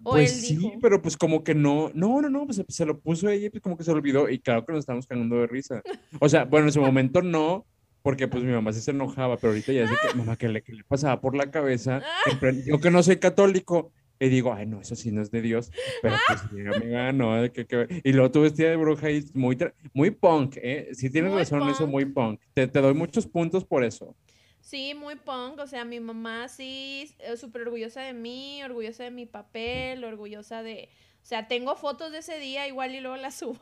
[0.04, 0.80] O pues él sí, dijo.
[0.82, 3.62] pero pues como que no, no, no, no, pues se, lo puso ella y pues
[3.62, 5.82] como que se olvidó y claro que nos estamos cagando de risa.
[6.20, 7.66] O sea, bueno, en su momento no,
[8.02, 10.62] porque pues mi mamá sí se enojaba, pero ahorita ya de que, mamá, ¿qué le,
[10.64, 12.02] qué le pasaba por la cabeza?
[12.66, 15.72] Yo que no soy católico, y digo, ay, no, eso sí no es de Dios,
[16.02, 19.58] pero pues sí, amiga, no, que, que- y luego tú vestida de bruja y muy,
[19.94, 20.90] muy punk, ¿eh?
[20.94, 22.42] Sí tienes Muy razón eso, muy punk.
[22.54, 24.16] Te, te doy muchos puntos por eso.
[24.62, 25.60] Sí, muy punk.
[25.60, 30.64] O sea, mi mamá sí, eh, súper orgullosa de mí, orgullosa de mi papel, orgullosa
[30.64, 30.90] de.
[31.22, 33.60] O sea, tengo fotos de ese día igual y luego las subo.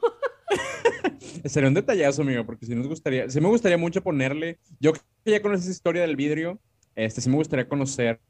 [1.46, 5.02] Sería un detallazo, amigo, porque si nos gustaría, sí me gustaría mucho ponerle, yo que
[5.26, 6.60] ya conoces esa historia del vidrio,
[6.96, 8.22] este, sí me gustaría conocer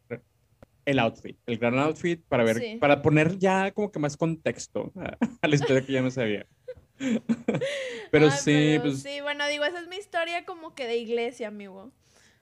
[0.86, 2.78] el outfit, el gran outfit, para ver, Sí.
[2.80, 6.46] para poner ya como que más contexto a, a la historia que ya no sabía.
[8.12, 10.98] Pero Ay, sí, pero pues, Sí, bueno, digo, esa es mi historia como que de
[10.98, 11.92] iglesia, amigo.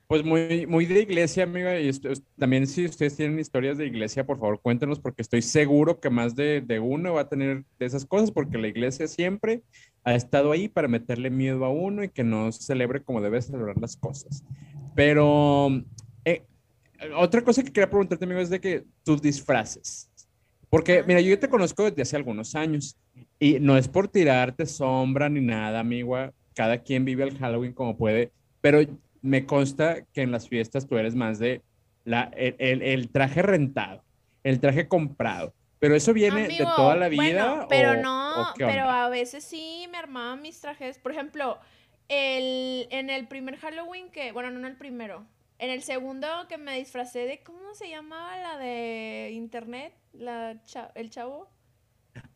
[0.07, 3.87] Pues muy, muy de iglesia, amiga, y esto- es- también si ustedes tienen historias de
[3.87, 7.63] iglesia, por favor, cuéntenos, porque estoy seguro que más de, de uno va a tener
[7.79, 9.63] de esas cosas, porque la iglesia siempre
[10.03, 13.41] ha estado ahí para meterle miedo a uno y que no se celebre como debe
[13.41, 14.43] celebrar las cosas.
[14.95, 15.69] Pero
[16.23, 16.43] eh,
[17.17, 20.11] otra cosa que quería preguntarte, amigo, es de que tus disfraces.
[20.69, 22.97] Porque, mira, yo te conozco desde hace algunos años
[23.39, 26.17] y no es por tirarte sombra ni nada, amigo.
[26.53, 28.79] Cada quien vive el Halloween como puede, pero
[29.25, 31.63] me consta que en las fiestas tú eres más de
[32.03, 34.03] la, el, el- el traje rentado,
[34.43, 35.53] el traje comprado.
[35.79, 37.53] Pero eso viene de toda la vida.
[37.53, 40.97] Bueno, pero o- no, o pero a veces sí me armaban mis trajes.
[40.99, 41.59] Por ejemplo,
[42.07, 45.25] el, en el primer Halloween que, bueno, no en el primero,
[45.59, 49.93] en el segundo que me disfracé de, ¿cómo se llamaba la de internet?
[50.13, 51.49] La cha- el chavo.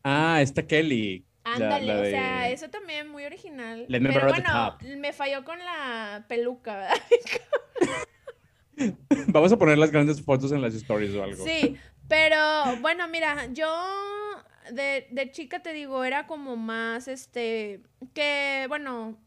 [0.04, 1.26] Ah, esta Kelly.
[1.58, 3.86] La- Ándale, o sea, eso también muy original.
[3.88, 6.96] Let me Pero bueno, me falló con la peluca, ¿verdad?
[9.28, 11.44] Vamos a poner las grandes fotos en las stories o algo.
[11.44, 11.76] Sí,
[12.08, 13.68] pero bueno, mira, yo
[14.72, 17.80] de, de chica te digo, era como más, este,
[18.14, 19.18] que, bueno,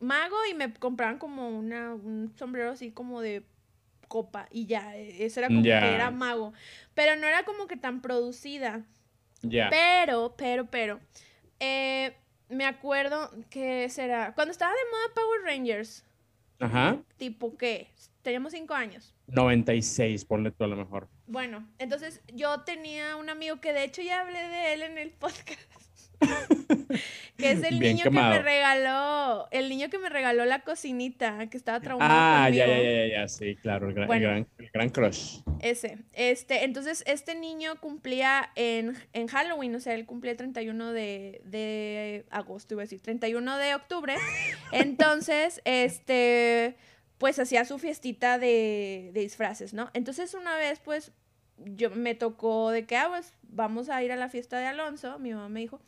[0.00, 3.44] mago y me compraban como una, un sombrero así como de
[4.08, 6.52] copa y ya, e- eso era como que era mago,
[6.94, 8.82] pero no era como que tan producida.
[9.42, 9.68] Ya.
[9.70, 11.00] Pero, pero, pero,
[11.60, 12.16] eh,
[12.48, 16.04] me acuerdo que será, cuando estaba de moda Power Rangers,
[16.60, 16.98] Ajá.
[17.16, 17.88] tipo, ¿qué?
[18.22, 19.14] Teníamos cinco años.
[19.28, 21.08] 96, ponle tú a lo mejor.
[21.26, 25.10] Bueno, entonces yo tenía un amigo que de hecho ya hablé de él en el
[25.10, 25.60] podcast.
[27.36, 31.48] que es el Bien niño que me regaló, el niño que me regaló la cocinita,
[31.48, 32.84] que estaba traumado Ah, ya, conmigo.
[32.84, 34.46] ya, ya, ya, sí, claro, el gran, Bueno.
[34.72, 35.40] gran crush.
[35.60, 35.98] Ese.
[36.12, 41.40] Este, entonces este niño cumplía en, en Halloween, o sea, él cumplía el 31 de,
[41.44, 44.14] de agosto, iba a decir, 31 de octubre.
[44.72, 46.76] Entonces, este,
[47.18, 49.90] pues hacía su fiestita de, de disfraces, ¿no?
[49.94, 51.12] Entonces una vez, pues,
[51.58, 55.18] yo me tocó de que, ah, pues, vamos a ir a la fiesta de Alonso,
[55.18, 55.80] mi mamá me dijo.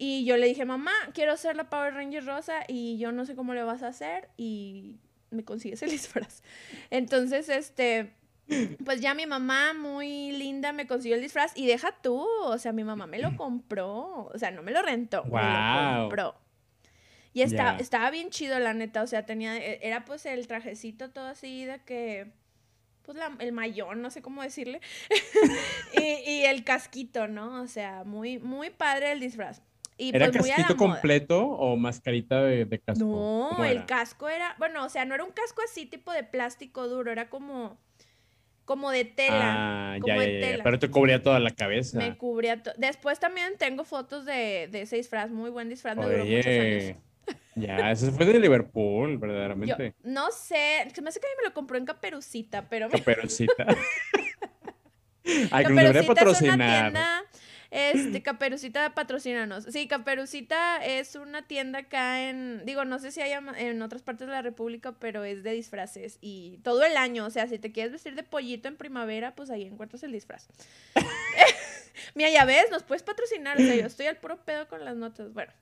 [0.00, 3.34] Y yo le dije, mamá, quiero ser la Power Ranger rosa y yo no sé
[3.34, 4.96] cómo le vas a hacer y
[5.30, 6.42] me consigues el disfraz.
[6.90, 8.12] Entonces, este,
[8.84, 12.72] pues ya mi mamá muy linda me consiguió el disfraz y deja tú, o sea,
[12.72, 16.34] mi mamá me lo compró, o sea, no me lo rentó, me lo compró.
[17.34, 21.10] Y está, estaba bien chido, la neta, o sea, tenía, e- era pues el trajecito
[21.10, 22.32] todo así de que,
[23.02, 24.80] pues la- el mayón, no sé cómo decirle,
[25.92, 27.60] y, y el casquito, ¿no?
[27.62, 29.60] O sea, muy, muy padre el disfraz.
[30.00, 33.04] Y ¿Era pues casquito completo o mascarita de, de casco?
[33.04, 36.22] No, ¿Cómo el casco era, bueno, o sea, no era un casco así tipo de
[36.22, 37.80] plástico duro, era como,
[38.64, 39.94] como de tela.
[39.94, 40.64] Ah, como ya, de ya, ya, tela.
[40.64, 41.98] Pero te cubría toda la cabeza.
[41.98, 42.74] Me cubría todo.
[42.78, 46.84] Después también tengo fotos de, de ese disfraz, muy buen disfraz, me duró muchos años.
[46.84, 46.96] Oye,
[47.56, 49.94] ya, eso fue de Liverpool, Yo verdaderamente.
[50.04, 53.66] no sé, se me hace que a mí me lo compró en Caperucita, pero Caperucita.
[55.50, 56.82] Ay, que nos debería Caperucita es una patrocinar.
[56.92, 57.22] tienda,
[57.70, 59.64] este, Caperucita patrocínanos.
[59.64, 64.26] Sí, Caperucita es una tienda acá en, digo, no sé si hay en otras partes
[64.26, 67.72] de la República, pero es de disfraces y todo el año, o sea, si te
[67.72, 70.48] quieres vestir de pollito en primavera, pues ahí encuentras el disfraz.
[72.14, 74.96] Mira, ya ves, nos puedes patrocinar, o sea, yo estoy al puro pedo con las
[74.96, 75.52] notas, bueno.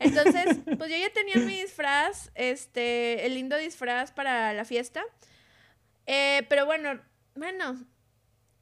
[0.00, 5.02] Entonces, pues yo ya tenía mi disfraz, este, el lindo disfraz para la fiesta.
[6.06, 7.00] Eh, pero bueno,
[7.34, 7.84] bueno,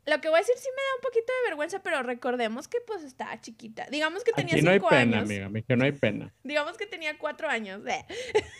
[0.06, 2.78] lo que voy a decir sí me da un poquito de vergüenza, pero recordemos que
[2.86, 3.86] pues estaba chiquita.
[3.90, 5.30] Digamos que tenía Aquí no hay cinco pena, años.
[5.30, 6.32] amiga, aquí no hay pena.
[6.44, 7.82] Digamos que tenía cuatro años.
[7.86, 8.04] eh.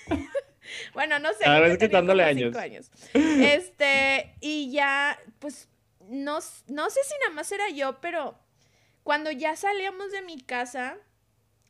[0.94, 1.44] bueno, no sé.
[1.44, 2.90] Que tenía quitándole como cinco años.
[3.14, 5.68] Este, y ya, pues,
[6.08, 8.38] no, no sé si nada más era yo, pero
[9.04, 10.98] cuando ya salíamos de mi casa,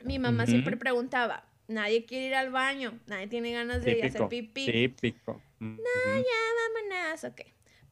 [0.04, 4.28] mi mamá siempre preguntaba, nadie quiere ir al baño, nadie tiene ganas de hacer Típico.
[4.30, 4.66] pipí.
[4.66, 5.42] Típico.
[5.60, 5.82] Ujú.
[5.82, 7.40] vámonos, ok.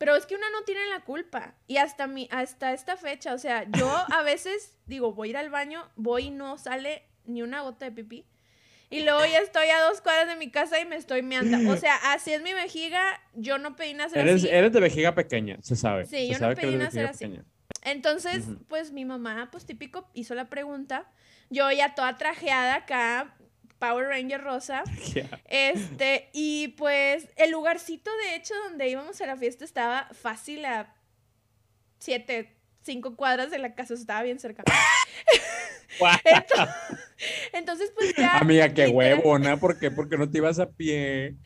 [0.05, 1.55] Pero es que uno no tiene la culpa.
[1.67, 5.37] Y hasta, mi, hasta esta fecha, o sea, yo a veces digo, voy a ir
[5.39, 8.27] al baño, voy y no sale ni una gota de pipí.
[8.91, 11.73] Y luego ya estoy a dos cuadras de mi casa y me estoy meando.
[11.73, 14.49] O sea, así es mi vejiga, yo no pedí nacer Eres, así.
[14.53, 16.05] eres de vejiga pequeña, se sabe.
[16.05, 17.25] Sí, se yo no sabe pedí nacer así.
[17.25, 17.45] pequeña.
[17.83, 21.11] Entonces, pues mi mamá, pues típico, hizo la pregunta.
[21.49, 23.35] Yo ya toda trajeada acá,
[23.85, 24.85] Power Ranger rosa.
[25.47, 30.95] Este, y pues el lugarcito, de hecho, donde íbamos a la fiesta estaba fácil a
[31.99, 34.65] siete, cinco cuadras de la casa, estaba bien cerca.
[36.25, 36.75] Entonces,
[37.53, 38.39] entonces, pues ya.
[38.39, 39.91] Amiga, qué huevona, ¿por qué?
[39.93, 41.37] Porque no te ibas a pie.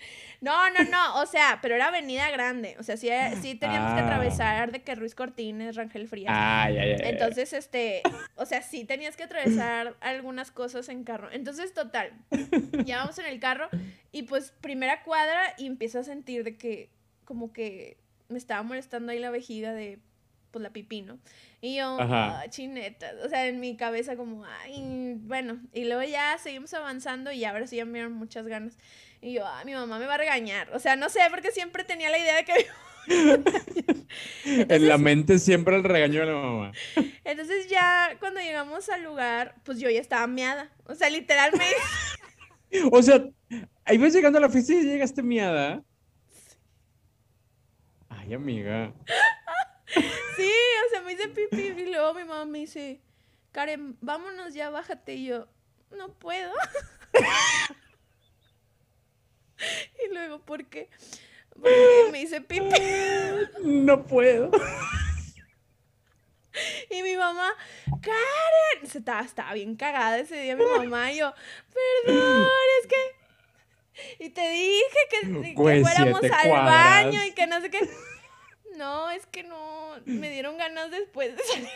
[0.41, 2.77] No, no, no, o sea, pero era avenida grande.
[2.79, 3.09] O sea, sí,
[3.43, 4.05] sí teníamos que Ah.
[4.05, 6.33] atravesar de que Ruiz Cortines, Rangel Frías.
[6.37, 6.97] Ay, ay, ay.
[7.03, 7.11] ay.
[7.11, 8.03] Entonces, este,
[8.37, 11.29] o sea, sí tenías que atravesar algunas cosas en carro.
[11.33, 12.13] Entonces, total,
[12.85, 13.69] ya vamos en el carro
[14.13, 16.91] y pues primera cuadra y empiezo a sentir de que
[17.25, 17.97] como que
[18.29, 19.99] me estaba molestando ahí la vejiga de
[20.51, 21.19] pues la pipí, ¿no?
[21.61, 22.41] Y yo, Ajá.
[22.41, 27.33] ah, chineta, o sea, en mi cabeza como, ay, bueno, y luego ya seguimos avanzando
[27.33, 28.77] y ahora sí ya me dieron muchas ganas.
[29.21, 30.71] Y yo, ah, mi mamá me va a regañar.
[30.75, 32.67] O sea, no sé, porque siempre tenía la idea de que
[34.45, 36.73] en la mente siempre el regaño de la mamá.
[37.25, 40.71] Entonces ya cuando llegamos al lugar, pues yo ya estaba meada.
[40.87, 41.65] O sea, literalmente,
[42.93, 43.25] O sea,
[43.85, 45.83] ahí vas llegando a la fiesta y llegaste miada.
[48.09, 48.93] Ay, amiga.
[50.37, 50.53] sí,
[50.87, 53.01] o sea, me hice pipí y luego mi mamá me dice,
[53.53, 55.15] Karen, vámonos ya, bájate.
[55.15, 55.47] Y yo,
[55.91, 56.53] no puedo.
[60.05, 60.89] y luego, ¿por qué?
[61.51, 62.71] Porque me hice pipí.
[63.63, 64.51] No puedo.
[66.91, 67.53] Y mi mamá,
[68.03, 71.13] Karen, se estaba, estaba bien cagada ese día mi mamá.
[71.13, 71.33] Y yo,
[72.05, 72.49] perdón,
[72.83, 74.25] es que.
[74.25, 77.05] Y te dije que, que fuéramos al cuadras.
[77.05, 77.89] baño y que no sé qué.
[78.79, 79.97] No, es que no.
[80.07, 81.69] Me dieron ganas después de salir.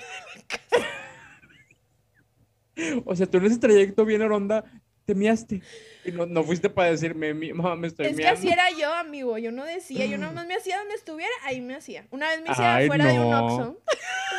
[3.05, 4.65] O sea, tú en ese trayecto bien ronda
[5.05, 5.63] te miaste.
[6.05, 8.39] Y no, no fuiste para decirme, mi mamá, me estoy Es que miando.
[8.39, 9.37] así era yo, amigo.
[9.37, 12.07] Yo no decía, yo nada más me hacía donde estuviera, ahí me hacía.
[12.11, 13.35] Una vez me hice Ay, afuera de un.
[13.35, 13.83] Oxxo.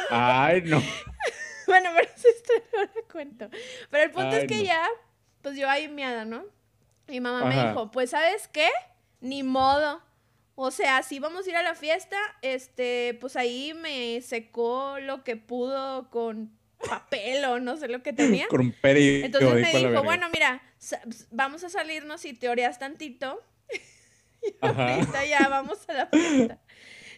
[0.09, 0.81] Ay, no.
[1.65, 3.49] Bueno, pero historia no la cuento.
[3.89, 4.63] Pero el punto Ay, es que no.
[4.63, 4.85] ya,
[5.41, 6.43] pues yo ahí miada, ¿no?
[7.07, 8.67] Mi mamá me dijo, pues, ¿sabes qué?
[9.21, 10.01] Ni modo.
[10.55, 15.23] O sea, si vamos a ir a la fiesta, este, pues ahí me secó lo
[15.23, 18.47] que pudo con papel o no sé lo que tenía.
[18.47, 18.75] Con un.
[18.83, 20.61] Entonces me dijo bueno, mira,
[21.31, 23.39] vamos a salirnos y te oreas tantito.
[24.45, 24.95] Y Ajá.
[24.95, 26.59] "Ahorita ya vamos a la fiesta.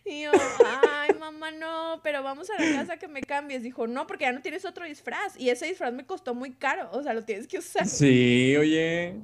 [0.05, 0.31] Y yo,
[0.63, 3.63] ay, mamá, no, pero vamos a la casa que me cambies.
[3.63, 5.35] Dijo, no, porque ya no tienes otro disfraz.
[5.35, 6.89] Y ese disfraz me costó muy caro.
[6.91, 7.87] O sea, lo tienes que usar.
[7.87, 9.15] Sí, oye.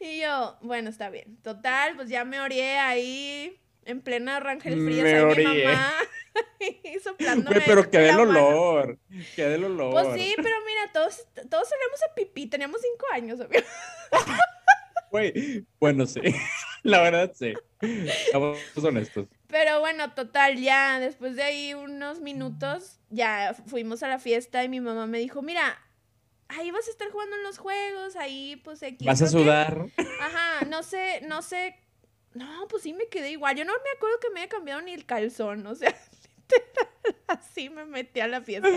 [0.00, 1.36] Y yo, bueno, está bien.
[1.42, 5.04] Total, pues ya me oreé ahí en plena Rangel Frías.
[5.04, 5.92] Me ahí mi mamá.
[6.60, 8.98] y soplándome pero qué del olor.
[9.36, 9.92] Qué del olor.
[9.92, 12.46] Pues sí, pero mira, todos, todos salíamos a pipí.
[12.46, 13.62] Teníamos cinco años, obvio.
[15.10, 16.20] Güey, bueno, sí.
[16.82, 17.54] La verdad, sí.
[17.80, 19.26] Estamos honestos.
[19.48, 24.68] Pero bueno, total, ya después de ahí unos minutos, ya fuimos a la fiesta y
[24.68, 25.78] mi mamá me dijo, mira,
[26.48, 29.04] ahí vas a estar jugando en los juegos, ahí pues aquí.
[29.04, 29.86] ¿Vas a sudar?
[30.20, 31.76] Ajá, no sé, no sé.
[32.34, 33.56] No, pues sí me quedé igual.
[33.56, 35.94] Yo no me acuerdo que me haya cambiado ni el calzón, o sea,
[37.26, 38.68] Así me metí a la fiesta.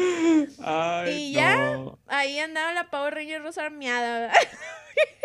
[0.60, 1.56] Ay, Y ya.
[1.58, 2.00] no.
[2.08, 4.32] Ahí andaba la Power Ranger rosa armeada.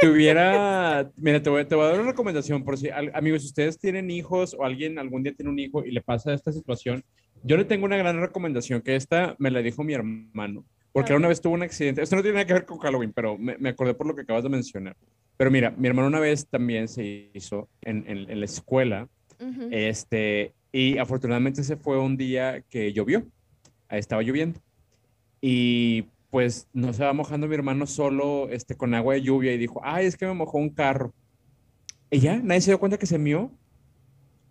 [0.01, 3.49] Te hubiera, mira, te voy, te voy a dar una recomendación por si, amigos, si
[3.49, 7.03] ustedes tienen hijos o alguien algún día tiene un hijo y le pasa esta situación,
[7.43, 11.29] yo le tengo una gran recomendación, que esta me la dijo mi hermano, porque una
[11.29, 13.71] vez tuvo un accidente, esto no tiene nada que ver con Halloween, pero me, me
[13.71, 14.97] acordé por lo que acabas de mencionar.
[15.37, 19.09] Pero mira, mi hermano una vez también se hizo en, en- en la escuela,
[19.41, 19.69] Ujú.
[19.73, 23.27] este, y afortunadamente ese fue un día que llovió,
[23.89, 24.61] estaba lloviendo.
[25.41, 29.57] Y pues no se va mojando mi hermano solo este, con agua de lluvia y
[29.57, 31.15] dijo, ay, es que me mojó un carro.
[32.11, 33.51] Y ya, nadie se dio cuenta que se mió.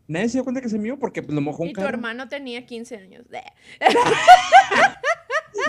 [0.07, 1.89] Nadie se dio cuenta que se mió porque pues, lo mojó un Y tu carro.
[1.89, 3.25] hermano tenía 15 años.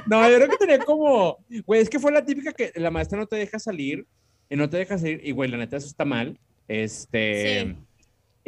[0.06, 3.18] No, yo creo que tenía como, güey, es que fue la típica que la maestra
[3.18, 4.06] no te deja salir
[4.48, 6.38] y no te deja salir y, güey, la neta eso está mal.
[6.68, 7.76] Este, Sí.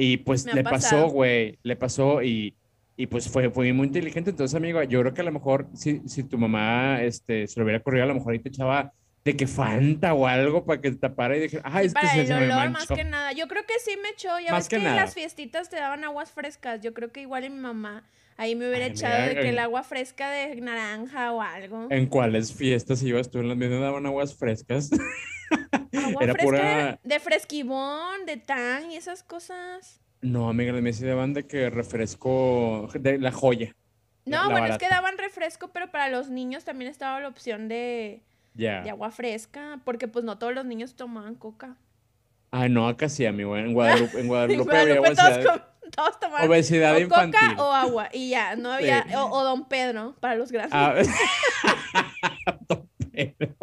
[0.01, 2.55] Y pues Me le pasó, güey, le pasó y,
[2.97, 4.31] y pues fue, fue muy inteligente.
[4.31, 7.65] Entonces, amigo, yo creo que a lo mejor si, si tu mamá, este, se lo
[7.65, 8.93] hubiera ocurrido, a lo mejor ahí te echaba
[9.25, 12.15] de que Fanta o algo para que te tapara y dije, ay, es que Para
[12.15, 12.95] se, el se me olor, más manchó.
[12.95, 13.33] que nada.
[13.33, 14.39] Yo creo que sí me echó.
[14.39, 16.81] Ya Más ves que que, en las fiestitas te daban aguas frescas.
[16.81, 18.05] Yo creo que igual en mi mamá
[18.39, 21.89] ahí me hubiera Ay, echado mira, de que el agua fresca de naranja o algo.
[21.91, 23.41] ¿En cuáles fiestas ibas tú?
[23.41, 24.89] En las mías daban aguas frescas.
[25.93, 30.01] Agua era fresca pura- de fresquibón, de tan y esas cosas.
[30.21, 33.75] No, amiga, las mías sí daban de que refresco de la joya.
[34.27, 37.69] No, la bueno, es que daban refresco, pero para los niños también estaba la opción
[37.69, 38.23] de,
[38.55, 38.83] Ya.
[38.83, 41.77] de agua fresca, porque pues no todos los niños tomaban coca.
[42.51, 43.57] Ay, no, acá sí, amigo.
[43.57, 47.41] En Guadalupe, en En Guadalupe había Guadalupe todos, obesidad, o infantil.
[47.51, 49.15] coca o agua y ya, no había, Sí.
[49.15, 50.73] o, o Don Pedro para los grandes.
[50.75, 50.95] Ah,
[52.69, 53.55] Don Pedro.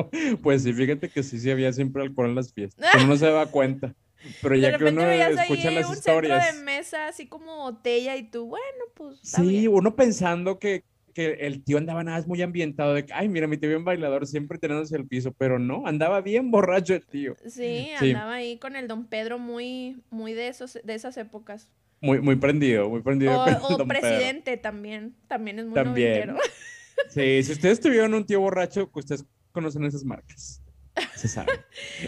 [0.41, 2.89] Pues sí, fíjate que sí, sí había siempre alcohol en las fiestas.
[2.95, 3.93] Uno no se daba cuenta.
[4.41, 6.43] Pero de ya que uno escucha las un historias.
[6.45, 9.67] centro de mesa así como botella y tú, bueno, pues está Sí, bien.
[9.71, 10.83] uno pensando que,
[11.13, 13.85] que el tío andaba nada más muy ambientado, de que, ay, mira, mi tío bien
[13.85, 17.35] bailador, siempre tirándose al piso, pero no, andaba bien borracho el tío.
[17.45, 18.09] Sí, Sí.
[18.11, 21.69] andaba ahí con el Don Pedro muy, muy de esos, de esas épocas.
[22.01, 23.39] Muy, muy prendido, muy prendido.
[23.39, 24.01] O, o don Pedro.
[24.01, 26.27] presidente también, también es muy También.
[26.27, 26.39] noventero.
[27.09, 30.61] Sí, si ustedes tuvieron un tío borracho, que ustedes conocen esas marcas.
[31.15, 31.51] Se sabe.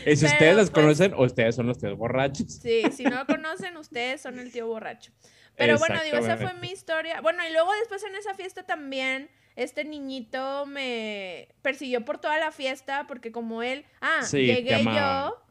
[0.06, 2.54] Y si Pero, ustedes las pues- conocen, ustedes son los tíos borrachos.
[2.62, 5.12] Sí, si no conocen, ustedes son el tío borracho.
[5.58, 7.20] Pero bueno, digo, esa fue mi historia.
[7.22, 12.52] Bueno, y luego después en esa fiesta también, este niñito me persiguió por toda la
[12.52, 15.44] fiesta porque como él, ah, Sí, llegué yo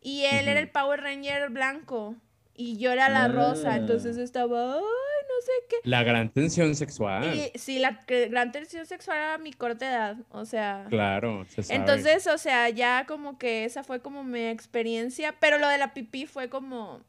[0.00, 0.60] y él era Ujú.
[0.60, 2.16] el Power Ranger blanco
[2.60, 3.76] y yo era la rosa, Ah.
[3.76, 5.76] entonces estaba, ay, no sé qué.
[5.84, 7.34] La gran tensión sexual.
[7.34, 10.86] Y sí, la gran tensión sexual a mi corta edad, o sea.
[10.88, 11.78] Claro, se sabe.
[11.80, 15.94] Entonces, o sea, ya como que esa fue como mi experiencia, pero lo de la
[15.94, 17.00] pipí fue como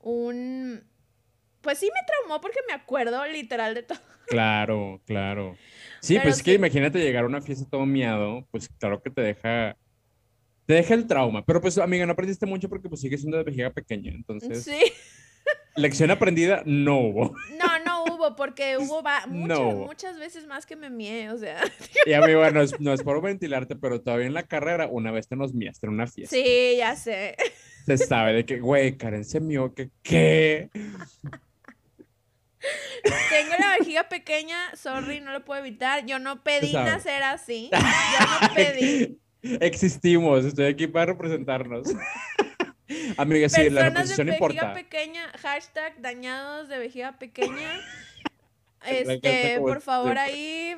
[0.00, 0.82] un...
[1.60, 3.98] Pues sí me traumó porque me acuerdo literal de todo.
[4.26, 5.56] Claro, claro.
[6.00, 9.10] Sí, Pero pues es que imagínate llegar a una fiesta todo miado, pues claro que
[9.10, 9.76] te deja,
[10.72, 11.44] te deja el trauma.
[11.44, 14.10] Pero pues, amiga, no aprendiste mucho porque pues sigues siendo de vejiga pequeña.
[14.12, 14.80] Entonces, Sí.
[15.76, 17.34] lección aprendida no hubo.
[17.58, 19.72] No, no hubo porque hubo va- muchas, No.
[19.72, 21.60] muchas veces más que me mié, o sea.
[22.06, 25.28] Y amigo, no es, no es por ventilarte, pero todavía en la carrera una vez
[25.28, 26.34] te nos miaste en una fiesta.
[26.34, 27.36] Sí, ya sé.
[27.84, 30.70] Se sabe de que, güey, Karen se mió, que, ¿qué?
[33.02, 36.06] Tengo la vejiga pequeña, sorry, no lo puedo evitar.
[36.06, 37.68] Yo no pedí nacer así.
[37.72, 37.78] Yo
[38.48, 39.18] no pedí.
[39.42, 41.88] Existimos, estoy aquí para representarnos.
[43.16, 44.74] Amiga, sí, la Personas de representación vejiga importa.
[44.74, 47.80] pequeña, hashtag dañados de vejiga pequeña.
[48.84, 50.76] Este, por favor, ahí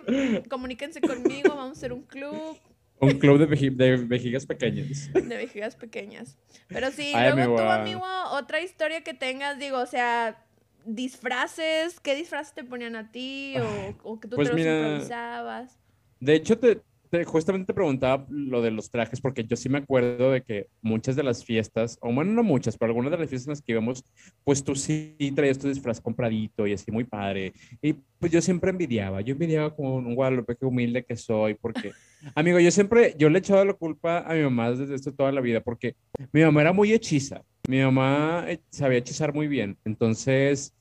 [0.51, 1.49] comuníquense conmigo.
[1.57, 2.59] Vamos a hacer un club
[3.01, 5.11] Un club de, veji- de vejigas pequeñas.
[5.15, 6.37] de vejigas pequeñas.
[6.69, 10.45] Pero sí, Ay, luego amigo, tú, amigo, otra historia que tengas, digo, o sea,
[10.85, 13.55] disfraces, ¿qué disfraces te ponían a ti?
[13.59, 15.79] O, o que tú Pues te los mira, improvisabas.
[16.21, 16.83] De hecho, te,
[17.15, 20.67] te- justamente te preguntaba lo de los trajes, porque yo sí me acuerdo de que
[20.83, 23.63] muchas de las fiestas, o bueno, no muchas, pero algunas de las fiestas en las
[23.63, 24.03] que íbamos,
[24.43, 27.53] pues tú sí traías tu disfraz compradito y así muy padre.
[27.81, 31.93] Y pues yo siempre envidiaba, yo envidiaba como un Guadalupe que humilde que soy, porque,
[32.35, 35.31] amigo, yo siempre, yo le he echado la culpa a mi mamá desde esto toda
[35.31, 35.95] la vida, porque
[36.33, 40.75] mi mamá era muy hechiza, mi mamá eh, sabía hechizar muy bien, entonces,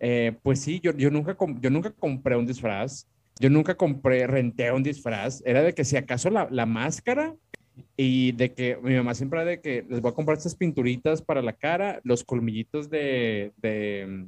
[0.00, 3.08] eh, pues sí, yo, yo, nunca, yo nunca compré un disfraz.
[3.40, 5.42] Yo nunca compré, renté un disfraz.
[5.44, 7.34] Era de que si acaso la, la máscara
[7.96, 11.22] y de que mi mamá siempre era de que les voy a comprar estas pinturitas
[11.22, 14.26] para la cara, los colmillitos de, de,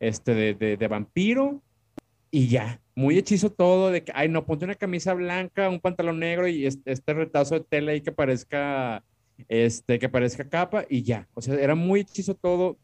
[0.00, 1.62] este, de, de, de vampiro
[2.30, 2.80] y ya.
[2.94, 6.66] Muy hechizo todo de que, ay, no, ponte una camisa blanca, un pantalón negro y
[6.66, 9.04] este, este retazo de tela ahí que parezca,
[9.48, 11.28] este, que parezca capa y ya.
[11.34, 12.78] O sea, era muy hechizo todo.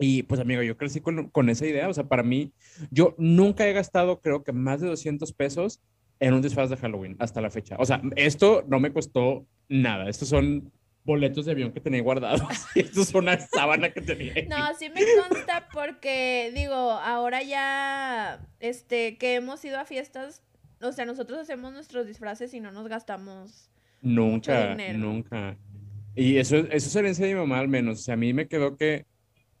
[0.00, 2.52] Y pues amigo, yo crecí con, con esa idea, o sea, para mí,
[2.90, 5.80] yo nunca he gastado creo que más de 200 pesos
[6.20, 7.76] en un disfraz de Halloween hasta la fecha.
[7.78, 10.72] O sea, esto no me costó nada, estos son
[11.04, 12.42] boletos de avión que tenía guardados.
[12.74, 14.34] Y esto es una sábana que tenía.
[14.48, 20.42] No, sí me consta porque, digo, ahora ya, este, que hemos ido a fiestas,
[20.80, 23.70] o sea, nosotros hacemos nuestros disfraces y no nos gastamos
[24.02, 25.56] nunca, nunca.
[26.14, 28.00] Y eso, eso es herencia de mi mamá al menos.
[28.00, 29.06] O sea, a mí me quedó que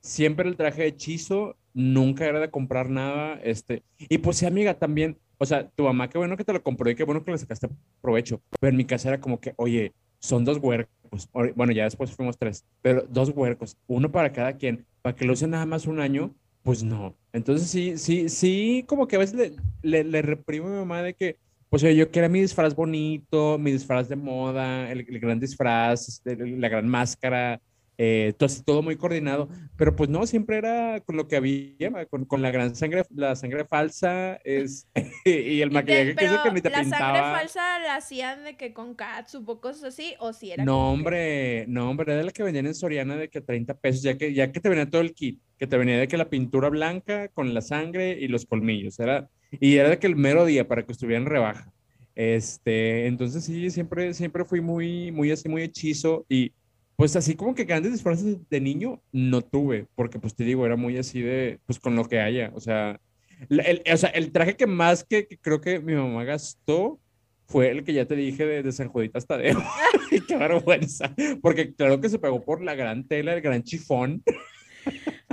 [0.00, 4.74] siempre el traje de hechizo, nunca era de comprar nada, este, y pues sí, amiga,
[4.74, 7.30] también, o sea, tu mamá, qué bueno que te lo compró y qué bueno que
[7.30, 7.68] le sacaste
[8.00, 12.12] provecho, pero en mi casa era como que, oye, son dos huercos, bueno, ya después
[12.12, 15.86] fuimos tres, pero dos huercos, uno para cada quien, para que lo usen nada más
[15.86, 17.16] un año, pues no.
[17.32, 21.14] Entonces sí, sí, sí, como que a veces le, le, reprimo a mi mamá de
[21.14, 21.38] que,
[21.68, 26.36] pues yo quiero mi disfraz bonito, mi disfraz de moda, el, el gran disfraz, este,
[26.36, 27.60] la gran máscara,
[28.02, 32.24] eh, todo, todo, muy coordinado, pero pues no, siempre era con lo que había, con,
[32.24, 34.88] con la gran sangre, la sangre falsa es,
[35.26, 38.94] y el maquillaje que, que ni te la sangre falsa la hacían de que con
[38.94, 42.68] catsup o cosas así, o si era No, hombre, no, hombre, era la que vendían
[42.68, 45.38] en Soriana de que 30 pesos, ya que, ya que te venía todo el kit,
[45.58, 49.28] que te venía de que la pintura blanca con la sangre y los colmillos, era,
[49.50, 51.70] y era de que el mero día para que estuvieran rebaja.
[52.14, 56.52] Este, entonces sí, siempre, siempre fui muy, muy así, muy hechizo y
[57.00, 60.76] pues así como que grandes disfraces de niño no tuve, porque pues te digo, era
[60.76, 63.00] muy así de, pues con lo que haya, o sea,
[63.48, 67.00] el, o sea, el traje que más que, creo que mi mamá gastó
[67.46, 69.58] fue el que ya te dije de, de San Judita Tadeo.
[70.28, 74.22] Qué vergüenza, porque claro que se pegó por la gran tela, el gran chifón.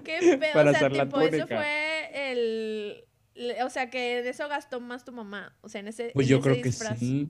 [0.06, 3.04] Qué feo, para o sea, hacer tipo, eso fue el,
[3.62, 6.40] o sea, que de eso gastó más tu mamá, o sea, en ese Pues yo
[6.40, 7.30] creo que sí.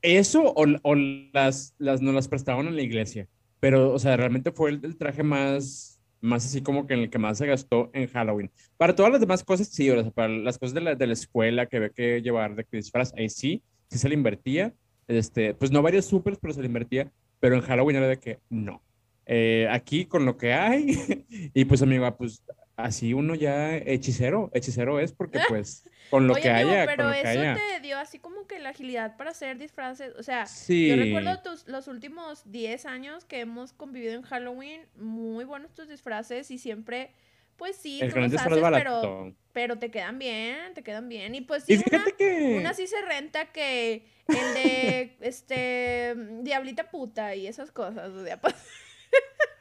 [0.00, 3.28] Eso o, las, las nos las prestaban en la iglesia.
[3.60, 7.18] Pero, o sea, realmente fue el, traje más, más así como que en el que
[7.18, 8.50] más se gastó en Halloween.
[8.76, 11.12] Para todas las demás cosas, sí, o sea, para las cosas de la, de la
[11.12, 14.74] escuela que había que llevar de disfraz, ahí sí, sí se le invertía.
[15.08, 17.12] Este, pues no varios supers, pero se le invertía.
[17.40, 18.82] Pero en Halloween era de que no.
[19.26, 20.96] Eh, aquí con lo que hay,
[21.54, 22.42] y pues amiga, pues
[22.76, 26.86] así uno ya hechicero, hechicero es porque pues con lo que haya.
[26.86, 30.14] Pero con lo eso que te dio así como que la agilidad para hacer disfraces.
[30.18, 35.44] O sea, yo recuerdo tus, los últimos 10 años que hemos convivido en Halloween, muy
[35.44, 37.12] buenos tus disfraces y siempre,
[37.56, 41.34] pues sí, tú los haces, pero, pero te quedan bien, te quedan bien.
[41.34, 42.56] Y pues sí, una, que...
[42.58, 48.10] una sí se renta que el de este Diablita puta y esas cosas.
[48.10, 48.54] O sea, pues...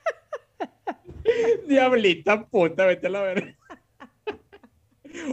[1.67, 3.57] Diablita puta, vete a la verga.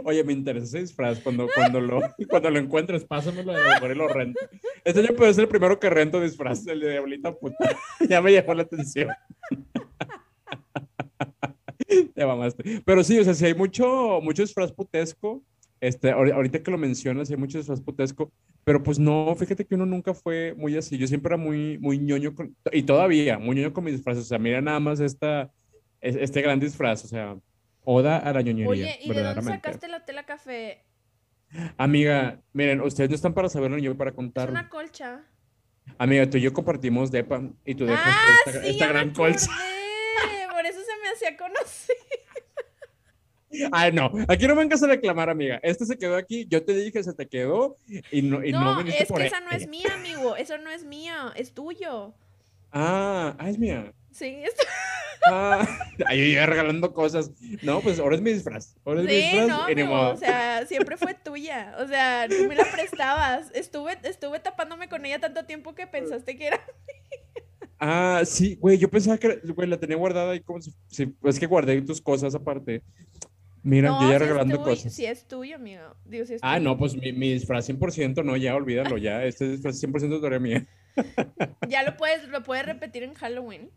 [0.05, 1.21] Oye, me interesa ese disfraz.
[1.21, 4.41] Cuando, cuando, lo, cuando lo encuentres, pásamelo de y lo rento.
[4.85, 7.77] Este año puede ser el primero que rento disfraz, el de Diablita puta.
[8.09, 9.09] Ya me llamó la atención.
[12.15, 12.83] Te mamaste.
[12.85, 15.43] Pero sí, o sea, si hay mucho, mucho disfraz putesco.
[15.81, 18.33] Este, ahorita que lo mencionas, hay mucho disfraz putesco,
[18.65, 20.99] pero pues no, fíjate que uno nunca fue muy así.
[20.99, 22.35] Yo siempre era muy, muy ñoño
[22.73, 24.25] y todavía muy ñoño con mis disfraces.
[24.25, 25.53] O sea, mira nada más esta,
[26.01, 27.37] este gran disfraz, o sea,
[27.91, 28.69] Oda a la ñoñería.
[28.69, 30.85] Oye, ¿y de dónde sacaste la tela café?
[31.79, 34.49] Amiga, miren, ustedes no están para saberlo ni yo para contar.
[34.49, 35.25] Es una colcha.
[35.97, 39.47] Amiga, tú y yo compartimos depa y tú dejas ah, esta, sí, esta gran colcha.
[40.51, 41.97] Por eso se me hacía conocido.
[43.73, 45.59] Ay, no, aquí no vengas a reclamar, amiga.
[45.63, 47.79] Este se quedó aquí, yo te dije, se te quedó
[48.13, 50.37] y no, y no, no es que esa no es mía, amigo.
[50.37, 52.13] Eso no es mía, es tuyo.
[52.71, 53.95] Ah, ah, es mía.
[54.19, 54.43] Sí,
[55.31, 55.67] Ah,
[56.07, 57.31] ahí yo regalando cosas.
[57.63, 58.77] No, pues ahora es mi disfraz.
[58.85, 59.49] Ahora es mi disfraz.
[59.77, 61.77] No, o sea, siempre fue tuya.
[61.81, 63.51] O sea, tú me la prestabas.
[63.55, 66.61] Estuve, estuve tapándome con ella tanto tiempo que pensaste que era
[67.81, 71.47] Ah, sí, güey, yo pensaba que, güey, la tenía guardada y como si, es que
[71.47, 72.83] guardé tus cosas aparte.
[73.63, 74.93] Mira, yo ya regalando cosas.
[74.93, 75.95] Si es tuyo, amigo.
[76.05, 79.25] Digo, si es ah, no, pues mi, mi, disfraz 100%, no, ya olvídalo, ya.
[79.25, 80.67] Este disfraz 100% es tarea mía.
[81.69, 83.71] ya lo puedes, lo puedes repetir en Halloween.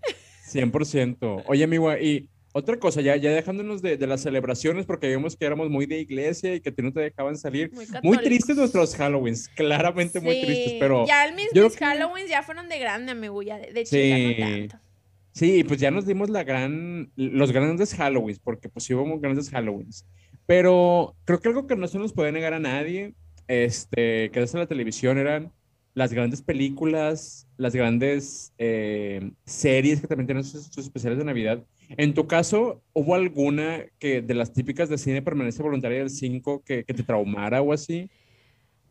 [0.53, 1.43] 100%.
[1.47, 5.45] Oye, amigo, y otra cosa, ya, ya dejándonos de, de, las celebraciones, porque vimos que
[5.45, 7.71] éramos muy de iglesia y que no te dejaban salir.
[8.03, 11.05] Muy, tristes nuestros Halloweens, claramente muy tristes, pero...
[11.05, 11.47] Ya el mis,
[11.81, 13.95] Halloweens ya fueron de grande, amigo, ya de, de sí.
[13.95, 14.91] chica no tanto.
[15.33, 19.53] Sí, pues ya nos dimos la gran, los grandes Halloweens, porque pues sí hubo grandes
[19.53, 20.05] Halloweens.
[20.45, 23.13] Pero creo que algo que no se nos puede negar a nadie,
[23.47, 25.53] este, que desde la televisión eran
[25.93, 31.63] las grandes películas, las grandes eh, series que también tienen sus, especiales de Navidad.
[31.89, 36.63] En tu caso, ¿hubo alguna que de las típicas de cine permanece voluntaria del 5
[36.63, 38.09] que, que, te traumara o así?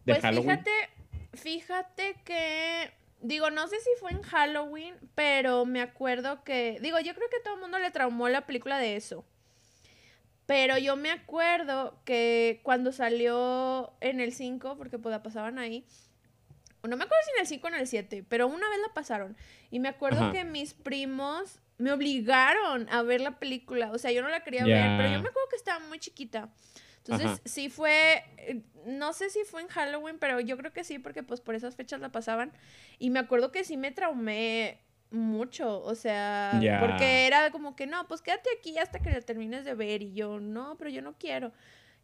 [0.04, 0.58] De pues Halloween?
[0.58, 0.70] fíjate,
[1.32, 2.90] fíjate que
[3.22, 7.40] digo, no sé si fue en Halloween, pero me acuerdo que, digo, yo creo que
[7.42, 9.24] todo el mundo le traumó la película de eso.
[10.46, 15.86] Pero yo me acuerdo que cuando salió en el 5, porque pues la pasaban ahí,
[16.82, 18.94] no me acuerdo si en el 5 o en el 7, pero una vez la
[18.94, 19.36] pasaron.
[19.70, 20.32] Y me acuerdo Ajá.
[20.32, 23.90] que mis primos me obligaron a ver la película.
[23.92, 26.50] O sea, yo no la quería ver, pero yo me acuerdo que estaba muy chiquita.
[26.98, 27.40] Entonces, Ajá.
[27.44, 31.22] sí fue, eh, no sé si fue en Halloween, pero yo creo que sí, porque
[31.22, 32.52] pues por esas fechas la pasaban.
[32.98, 34.78] Y me acuerdo que sí me traumé
[35.10, 39.64] mucho, o sea, porque era como que no, pues quédate aquí hasta que la termines
[39.64, 40.02] de ver.
[40.02, 41.52] Y yo, no, pero yo no quiero.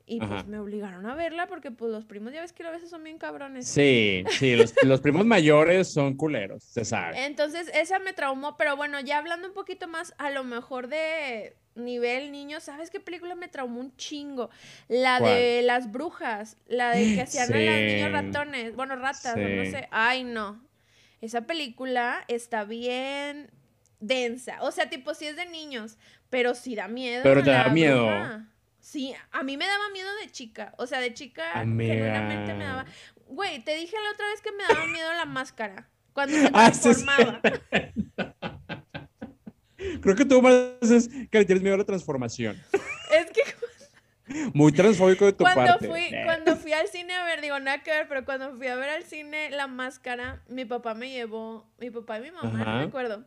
[0.09, 0.35] Y Ajá.
[0.35, 3.03] pues me obligaron a verla porque pues los primos ya ves que a veces son
[3.03, 3.67] bien cabrones.
[3.67, 7.27] Sí, sí, los, los primos mayores son culeros, se sabe.
[7.27, 11.57] Entonces, esa me traumó, pero bueno, ya hablando un poquito más, a lo mejor de
[11.75, 14.51] nivel niño, ¿sabes qué película me traumó un chingo?
[14.89, 19.65] La de las brujas, la de que hacían a los niños ratones, bueno, ratas, no
[19.65, 19.89] sé.
[19.91, 20.65] Ay, no.
[21.21, 23.51] Esa película está bien
[24.01, 24.63] densa.
[24.63, 25.99] O sea, tipo, sí es de niños,
[26.31, 27.23] pero sí da miedo.
[27.23, 28.07] Pero te da miedo.
[28.07, 28.49] bruja.
[28.87, 30.73] Sí, a mí me daba miedo de chica.
[30.79, 31.93] O sea, de chica, Amiga.
[31.93, 32.85] genuinamente me daba.
[33.27, 35.89] Güey, te dije la otra vez que me daba miedo la máscara.
[36.13, 37.41] Cuando se Ah, sí, transformaba.
[40.03, 42.57] Creo que tú más es que le tienes miedo a la transformación.
[43.11, 43.43] Es que
[44.55, 45.89] Muy transfóbico de tu cuando parte.
[45.89, 46.23] fui, Eh.
[46.25, 48.91] cuando fui al cine a ver, digo, nada que ver, pero cuando fui a ver
[48.91, 52.77] al cine la máscara, mi papá me llevó, mi papá y mi mamá, no Ajá.
[52.79, 53.25] me acuerdo.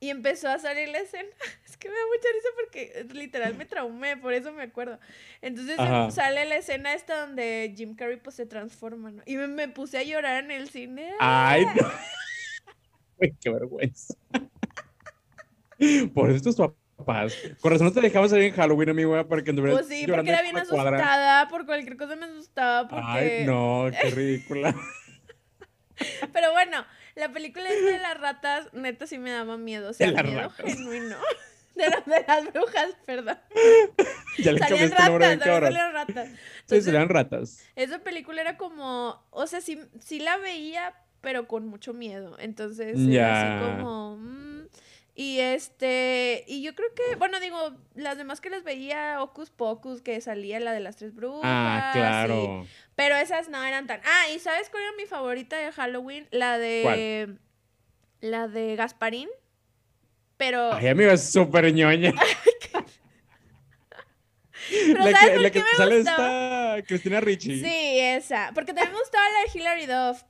[0.00, 1.28] Y empezó a salir la escena.
[1.64, 4.98] Es que me da mucha risa porque eh, literal me traumé, por eso me acuerdo.
[5.40, 6.10] Entonces em, Ajá.
[6.10, 9.22] sale la escena esta donde Jim Carrey pues se transforma, ¿no?
[9.26, 11.12] Y me, me puse a llorar en el cine.
[11.20, 11.90] Ay, no.
[13.18, 14.14] Uy, qué vergüenza.
[16.14, 17.34] Por eso tus papás.
[17.60, 20.28] Con razón no te dejabas salir en Halloween, amigo, para que anduvieras Pues sí, porque
[20.30, 20.96] era bien cuadra.
[20.98, 23.04] asustada, por cualquier cosa me asustaba, porque...
[23.06, 24.74] Ay, no, qué ridícula.
[26.32, 26.84] Pero bueno,
[27.14, 29.90] la película esta de las ratas, neta sí me daba miedo.
[29.90, 30.66] O sea, De las miedo ratas.
[30.74, 31.16] genuino.
[31.74, 33.38] De, la- de las brujas, perdón.
[34.38, 36.28] ya le Salían ratas, salían ratas.
[36.28, 37.64] Sí, Entonces, serían ratas.
[37.76, 40.92] esa película era como, o sea, sí, sí la veía,
[41.22, 42.36] pero con mucho miedo.
[42.38, 44.16] Entonces, era así como...
[44.18, 44.49] mm,
[45.14, 47.58] y este, y yo creo que, bueno, digo,
[47.94, 51.42] las demás que les veía, Ocus Pocus, que salía la de las tres brujas.
[51.44, 52.66] Ah, y- claro.
[52.94, 54.00] pero esas no eran tan.
[54.04, 56.26] Ah, ¿y sabes cuál era mi favorita de Halloween?
[56.30, 57.36] La de.
[58.20, 59.28] La de Gasparín.
[60.36, 60.72] Pero.
[60.72, 62.12] Ay, amigo, es súper ñoña.
[64.70, 66.76] pero la ¿sabes que, por la qué que me sale gustaba?
[66.76, 67.60] esta Cristina Ricci.
[67.60, 68.50] Sí, esa.
[68.54, 70.22] Porque también me gustaba la de Hilary Duff.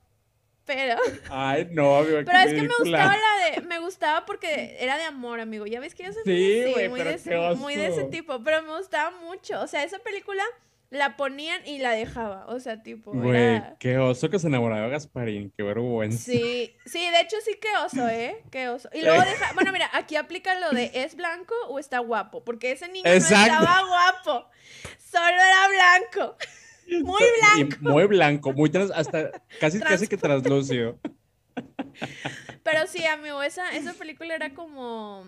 [0.65, 0.95] Pero.
[1.29, 3.61] Ay, no, amigo, Pero qué es que me gustaba la de.
[3.61, 5.65] Me gustaba porque era de amor, amigo.
[5.65, 8.03] Ya ves que yo soy muy Sí, güey, muy, de qué ese, muy de ese
[8.05, 8.43] tipo.
[8.43, 9.59] Pero me gustaba mucho.
[9.61, 10.43] O sea, esa película
[10.91, 12.45] la ponían y la dejaba.
[12.47, 13.11] O sea, tipo.
[13.11, 16.17] Güey, era- qué oso que se enamoraba de Gasparín, qué vergüenza.
[16.31, 18.43] Sí, sí, de hecho sí que oso, ¿eh?
[18.51, 18.89] Qué oso.
[18.93, 22.43] Y luego deja, bueno, mira, aquí aplica lo de ¿es blanco o está guapo?
[22.43, 23.53] Porque ese niño Exacto.
[23.53, 24.49] no estaba guapo,
[24.99, 26.37] solo era blanco.
[26.87, 27.21] Muy
[27.59, 27.77] Y blanco.
[27.81, 30.99] muy blanco, muy trans, hasta casi casi que translúcido.
[32.63, 35.25] Pero sí, amigo, esa, esa película era como...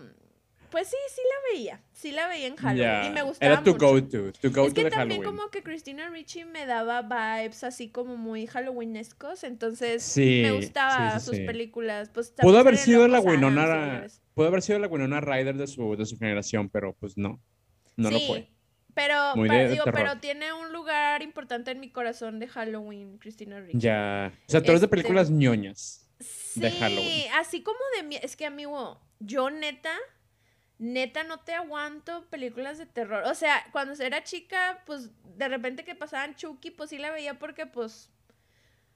[0.70, 1.80] Pues sí, sí la veía.
[1.92, 3.12] Sí la veía en Halloween.
[3.12, 5.38] Y me gustaba Era tu go-to, tu go-to Es que de también Halloween.
[5.38, 11.20] como que Christina Ricci me daba vibes así como muy halloweenescos, entonces Sí, me gustaba
[11.20, 12.10] sí, sí, sus películas.
[12.12, 16.06] Pues, Pudo haber sido la Winona, pudo haber sido la Winona Ryder de su, de
[16.06, 17.40] su generación, pero pues no,
[17.96, 18.50] no lo fue.
[18.94, 23.78] Pero, pero, digo, pero tiene un lugar importante en mi corazón de Halloween, Christina Ricci.
[23.78, 26.08] Ya, o sea, tú eres de Este- películas ñoñas.
[26.20, 27.32] Sí, de Halloween.
[27.34, 28.16] así como de mi...
[28.16, 29.92] Es que, amigo, yo neta,
[30.78, 33.24] neta no te aguanto películas de terror.
[33.26, 37.38] O sea, cuando era chica, pues, de repente que pasaban Chucky, pues sí la veía
[37.38, 38.10] porque, pues...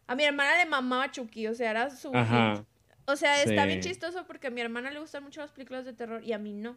[0.07, 2.15] A mi hermana le mamaba Chucky, o sea, era su...
[2.15, 2.65] Ajá.
[3.07, 5.95] O sea, está bien chistoso porque a mi hermana le gustan mucho las películas de
[5.95, 6.77] terror y a mí no.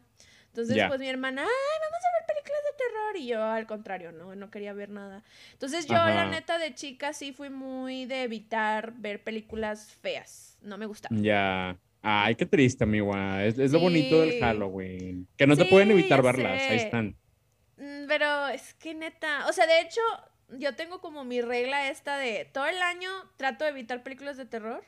[0.52, 3.18] Entonces, pues mi hermana, ay, vamos a ver películas de terror.
[3.18, 5.24] Y yo, al contrario, no, no quería ver nada.
[5.54, 10.58] Entonces, yo, la neta, de chica sí fui muy de evitar ver películas feas.
[10.62, 11.16] No me gustaba.
[11.20, 11.78] Ya.
[12.02, 13.16] Ay, qué triste, amigo.
[13.40, 14.40] Es, es lo bonito del.
[14.42, 15.28] Halloween.
[15.38, 16.62] Que no te Sí, pueden evitar verlas.
[16.64, 17.16] Ahí están.
[17.78, 20.02] Mm, Pero es que neta, o sea, de hecho,
[20.50, 24.46] yo tengo como mi regla esta de todo el año trato de evitar películas de
[24.46, 24.84] terror.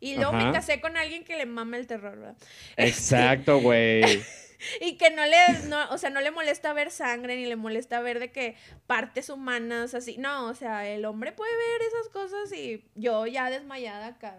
[0.00, 2.36] Y luego me casé con alguien que le mama el terror, ¿verdad?
[2.76, 4.02] Exacto, güey.
[4.80, 8.00] Y que no le, no, o sea, no le molesta ver sangre, ni le molesta
[8.00, 8.56] ver de que
[8.88, 10.16] partes humanas, así.
[10.18, 14.36] No, o sea, el hombre puede ver esas cosas y yo ya desmayada acá.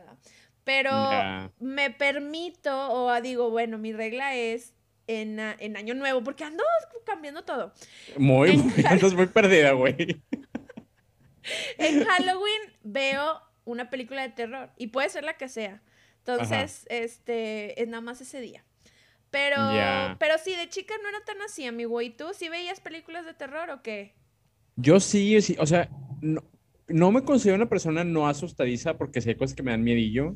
[0.65, 0.91] Pero
[1.59, 4.73] me permito, o digo, bueno, mi regla es
[5.07, 6.65] en, en Año Nuevo, porque ando
[7.05, 7.73] cambiando todo.
[8.17, 10.21] Muy, En muy, andas muy perdida, güey.
[11.77, 13.41] En Halloween veo
[13.71, 15.81] una película de terror y puede ser la que sea.
[16.19, 18.63] Entonces, este, es nada más ese día.
[19.31, 19.57] Pero,
[20.17, 22.01] pero sí, de chica no era tan así, amigo.
[22.01, 24.13] ¿Y tú sí veías películas de terror o qué?
[24.75, 25.89] Yo sí, sí, o sea,
[26.21, 26.43] no,
[26.87, 30.35] no me considero una persona no asustadiza porque hay cosas que me dan miedillo,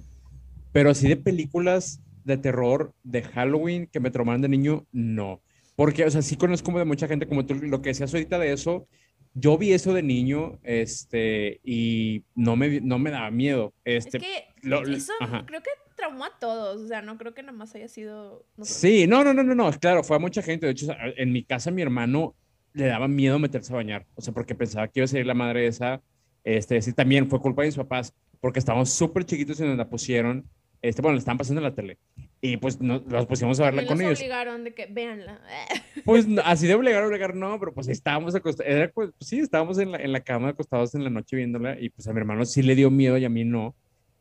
[0.71, 5.41] pero así de películas de terror de Halloween que me traumaron de niño, no.
[5.75, 8.37] Porque, o sea, sí conozco como de mucha gente, como tú, lo que decías ahorita
[8.37, 8.87] de eso,
[9.33, 13.73] yo vi eso de niño, este, y no me, no me daba miedo.
[13.85, 15.43] Este, es que lo- lo- eso ajá.
[15.45, 16.81] creo que traumó a todos.
[16.81, 18.45] O sea, no creo que nada más haya sido.
[18.61, 20.65] Sí, no, no, no, no, no, claro, fue a mucha gente.
[20.65, 22.35] De hecho, en mi casa mi hermano
[22.73, 25.33] le daba miedo meterse a bañar, o sea, porque pensaba que iba a ser la
[25.33, 26.01] madre esa.
[26.43, 29.89] Este, sí, también fue culpa de mis papás, porque estábamos súper chiquitos y nos la
[29.89, 30.47] pusieron.
[30.83, 31.97] Este, bueno, la estaban pasando en la tele.
[32.41, 34.19] Y pues nos, los pusimos a verla Y con los ellos.
[34.19, 35.41] obligaron de que véanla.
[36.03, 38.69] Pues así de obligar, obligar, no, pero pues estábamos acostados.
[38.69, 41.89] Era, pues, sí, estábamos en la, en la cama acostados en la noche viéndola y
[41.89, 43.73] pues a mi hermano sí le dio miedo y a mí no.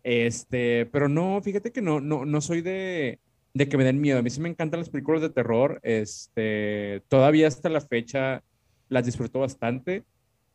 [0.04, 3.18] Este, pero no, fíjate que no, no, no soy de,
[3.54, 4.20] de que me den miedo.
[4.20, 5.80] A mí sí me encantan las películas de terror.
[5.82, 8.44] Este, todavía hasta la fecha
[8.88, 10.04] las disfruto bastante.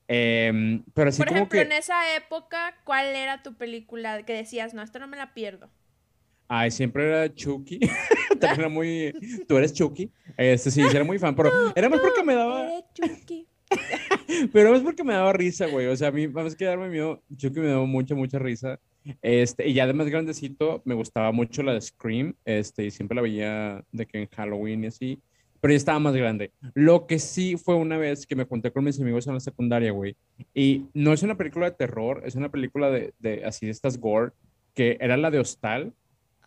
[0.07, 4.31] Em, pero así Por como ejemplo, que, en esa época, ¿cuál era tu película que
[4.31, 5.69] decías, no, esto no me la pierdo?
[6.47, 7.79] Ay, siempre era Chucky.
[8.39, 9.13] También era muy,
[9.47, 10.11] tú eres Chucky.
[10.37, 13.47] Este, sí, era muy fan, pero era más porque me daba, Chucky.
[14.53, 15.87] Pero es porque me daba risa, güey.
[15.87, 18.79] O sea, a mí, más que darme miedo, Chucky me daba mucha, mucha risa.
[19.21, 22.35] Este, y ya de más grandecito, me gustaba mucho la de Scream.
[22.45, 25.21] Este, y siempre la veía de que en Halloween y así.
[25.59, 26.51] Pero ya estaba más grande.
[26.75, 29.91] Lo que sí fue una vez que me junté con mis amigos en la secundaria,
[29.91, 30.15] güey.
[30.53, 33.99] Y no es una película de terror, es una película de, de así de estas
[33.99, 34.33] gore,
[34.75, 35.93] que era la de Hostal.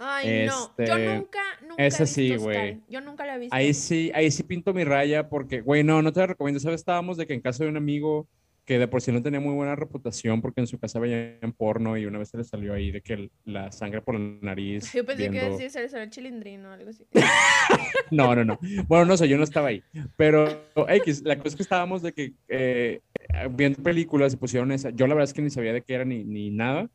[0.02, 0.74] Ay, no.
[0.78, 1.38] Yo Este, nunca,
[1.68, 2.80] nunca esa he sí, güey.
[2.88, 3.54] Yo nunca la he visto.
[3.54, 6.58] Ahí sí, ahí sí pinto mi raya porque, güey, no, no te la recomiendo.
[6.58, 6.80] ¿Sabes?
[6.80, 8.26] Estábamos de que en casa de un amigo
[8.64, 11.96] que de por sí no tenía muy buena reputación porque en su casa veían porno
[11.98, 14.92] y una vez se le salió ahí de que la sangre por la nariz.
[14.94, 17.04] Yo pensé que iba a viendo- decir se le salió el chilindrino o algo así.
[18.10, 18.58] No, no, no.
[18.88, 19.82] Bueno, no sé, yo no estaba ahí.
[20.16, 23.00] Pero, X, la cosa es que estábamos de que eh,
[23.52, 24.90] viendo películas y pusieron esa.
[24.90, 26.90] Yo la verdad es que ni sabía de qué era ni, ni nada.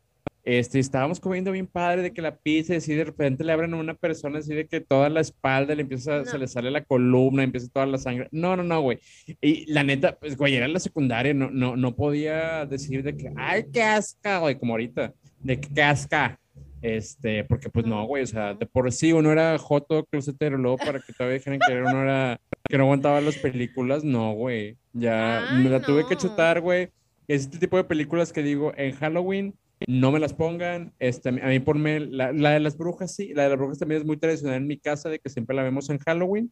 [0.46, 3.74] Este, estábamos comiendo bien padre de que la pizza y así de repente le abren
[3.74, 6.38] a una persona así de que toda la espalda le empieza, se No.
[6.38, 8.28] le sale la columna, empieza toda la sangre.
[8.30, 9.00] No, no, no, güey.
[9.40, 13.32] Y la neta, pues, güey, era la secundaria, no, no, no podía decir de que,
[13.36, 16.38] ay, qué asca, güey, como ahorita, de que qué asca.
[16.80, 20.76] Este, porque pues no, güey, o sea, de por sí uno era joto, closetero, luego
[20.76, 25.48] para que todavía dijeran que uno era, que no aguantaba las películas, no, güey, ya
[25.50, 26.90] Ay, me la tuve que chutar, güey.
[27.26, 29.54] Este tipo de películas que digo, en Halloween,
[29.86, 33.44] no me las pongan, este, a mí ponme, la, la de las brujas, sí, la
[33.44, 35.90] de las brujas también es muy tradicional en mi casa, de que siempre la vemos
[35.90, 36.50] en Halloween,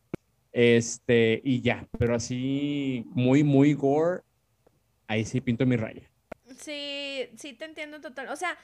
[0.52, 4.22] este, y ya, pero así, muy, muy gore,
[5.08, 6.08] ahí sí pinto mi raya.
[6.58, 8.28] Sí, sí te entiendo total.
[8.28, 8.56] O sea,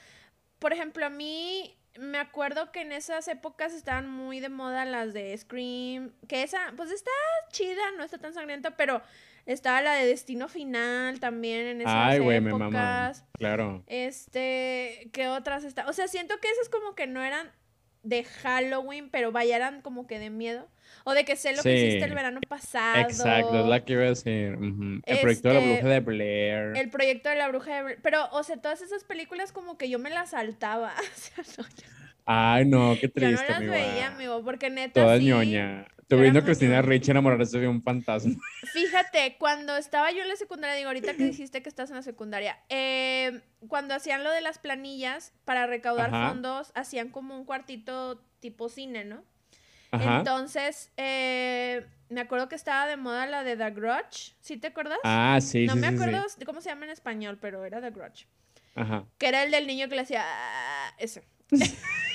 [0.59, 5.13] por ejemplo, a mí me acuerdo que en esas épocas estaban muy de moda las
[5.13, 7.11] de Scream, que esa, pues está
[7.51, 9.01] chida, no está tan sangrienta, pero
[9.45, 12.51] estaba la de Destino Final también en esas Ay, güey, me.
[13.37, 13.83] Claro.
[13.87, 15.87] Este, ¿qué otras está?
[15.87, 17.51] O sea, siento que esas como que no eran
[18.03, 20.67] de Halloween, pero vaya, eran como que de miedo.
[21.03, 22.99] O de que sé lo que hiciste el verano pasado.
[23.01, 24.57] Exacto, es la que iba a decir.
[25.05, 26.77] El proyecto de la Este, bruja de Blair.
[26.77, 27.99] El proyecto de la bruja de Blair.
[28.03, 30.93] Pero, o sea, todas esas películas como que yo me las saltaba.
[31.01, 31.87] O sea, no, yo,
[32.25, 33.73] Ay, no, qué yo triste, no las amigo.
[33.73, 35.87] veía, amigo, porque neta Toda sí, ñoña.
[36.15, 36.81] Era viendo a Cristina.
[36.81, 38.35] Rich enamorarse de un fantasma.
[38.73, 42.01] Fíjate, cuando estaba yo en la secundaria, digo, ahorita que dijiste que estás en la
[42.01, 46.29] secundaria, eh, cuando hacían lo de las planillas para recaudar Ajá.
[46.29, 49.23] fondos, hacían como un cuartito tipo cine, ¿no?
[49.91, 50.19] Ajá.
[50.19, 54.99] Entonces, eh, me acuerdo que estaba de moda la de The Grudge, ¿sí te acuerdas?
[55.03, 57.91] Ah, sí, no sí, me sí, acuerdo cómo se llama en español, pero era The
[57.91, 58.27] Grudge.
[58.75, 59.05] Ajá.
[59.17, 61.23] Que era el del niño que le hacía "Ah", ese.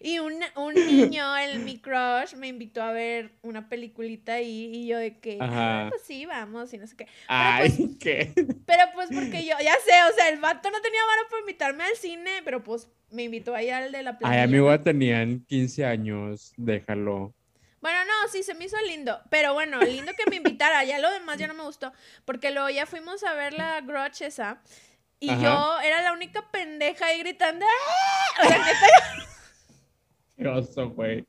[0.00, 4.86] y un, un niño, el mi crush, me invitó a ver una peliculita ahí y
[4.86, 7.06] yo de que, ah, pues sí, vamos, y no sé qué.
[7.28, 8.32] Ay, qué.
[8.66, 11.84] Pero pues porque yo, ya sé, o sea, el vato no tenía varo para invitarme
[11.84, 14.42] al cine, pero pues me invitó ahí al de la Ay, planilla.
[14.44, 16.52] amigo, tenían 15 años.
[16.56, 17.34] Déjalo.
[17.80, 19.18] Bueno, no, sí, se me hizo lindo.
[19.30, 20.84] Pero bueno, lindo que me invitara.
[20.84, 21.92] Ya lo demás ya no me gustó.
[22.26, 24.60] Porque luego ya fuimos a ver la Grudge esa.
[25.18, 25.42] Y Ajá.
[25.42, 27.64] yo era la única pendeja ahí gritando.
[27.66, 28.42] "¡Ah!".
[28.44, 28.86] O sea, neta,
[30.46, 31.24] oso, güey.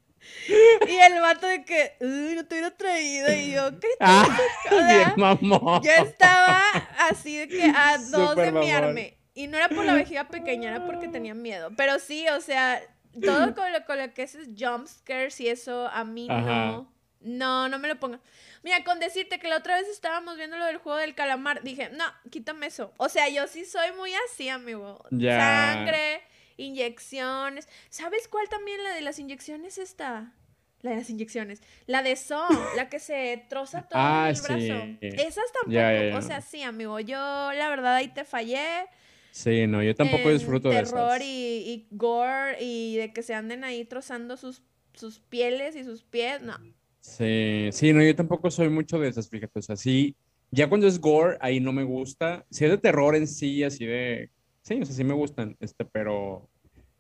[0.88, 3.34] y el vato de que, uy, no te hubiera traído.
[3.34, 4.28] Y yo, ¿qué Ah,
[4.72, 5.82] bien mamón.
[5.84, 6.62] Yo estaba
[7.09, 9.18] así de que a dos Súper de miarme.
[9.34, 11.72] Y no era por la vejiga pequeña, era porque tenía miedo.
[11.78, 12.82] Pero sí, o sea,
[13.24, 16.66] todo con lo, con lo que es jump scares y eso, a mí Ajá.
[16.68, 16.91] no.
[17.22, 18.20] No, no me lo pongan.
[18.64, 21.89] Mira, con decirte que la otra vez estábamos viendo lo del juego del calamar, dije,
[21.91, 22.93] no, quítame eso.
[22.97, 25.03] O sea, yo sí soy muy así, amigo.
[25.12, 26.24] Sangre
[26.58, 27.68] inyecciones.
[27.89, 30.34] ¿Sabes cuál también la de las inyecciones está?
[30.82, 31.62] La de las inyecciones.
[31.86, 32.41] La de So,
[32.76, 34.58] la que se troza todo Ah, el brazo.
[34.58, 34.97] sí.
[35.02, 35.72] Esas tampoco.
[35.72, 36.18] Ya, ya, ya.
[36.18, 36.99] O sea, sí, amigo.
[36.99, 38.88] Yo, la verdad, ahí te fallé.
[39.32, 41.28] Sí, no, yo tampoco en disfruto de terror esas.
[41.28, 44.62] y, y gore y de que se anden ahí trozando sus,
[44.93, 46.41] sus pieles y sus pies.
[46.41, 46.58] No.
[46.99, 50.16] Sí, sí, no, yo tampoco soy mucho de esas, fíjate, o sea, sí,
[50.52, 53.86] ya cuando es gore, ahí no me gusta, si es de terror en sí, así
[53.86, 54.30] de,
[54.62, 56.49] sí, o sea, sí me gustan, este, pero,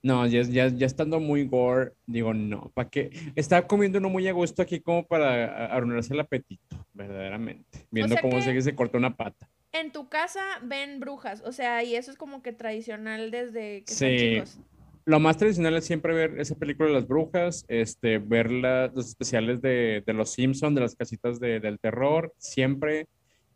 [0.03, 3.11] no, ya, ya, ya estando muy gore, digo, no, ¿para qué?
[3.35, 8.21] Estaba comiendo uno muy a gusto aquí como para arruinarse el apetito, verdaderamente, viendo sea
[8.21, 9.49] cómo se, se cortó una pata.
[9.73, 13.93] En tu casa ven brujas, o sea, y eso es como que tradicional desde que
[13.93, 14.17] Sí.
[14.17, 14.59] chicos.
[15.05, 19.07] Lo más tradicional es siempre ver esa película de las brujas, este, ver la- los
[19.07, 23.07] especiales de, de los Simpsons, de las casitas de- del terror, siempre.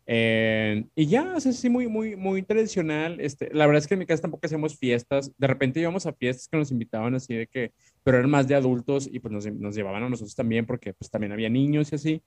[0.06, 3.20] Eh, y ya, o sea, sí, muy, muy, muy tradicional.
[3.20, 5.32] Este, la verdad es que en mi casa tampoco hacíamos fiestas.
[5.36, 7.72] De repente íbamos a fiestas que nos invitaban así de que,
[8.04, 11.10] pero eran más de adultos y pues nos, nos llevaban a nosotros también porque pues
[11.10, 12.22] también había niños y así.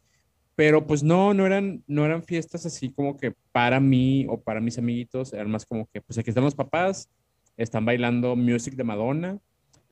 [0.56, 4.60] Pero pues no, no eran, no eran fiestas así como que para mí o para
[4.60, 7.10] mis amiguitos, eran más como que pues aquí están los papás,
[7.56, 9.40] están bailando music de Madonna,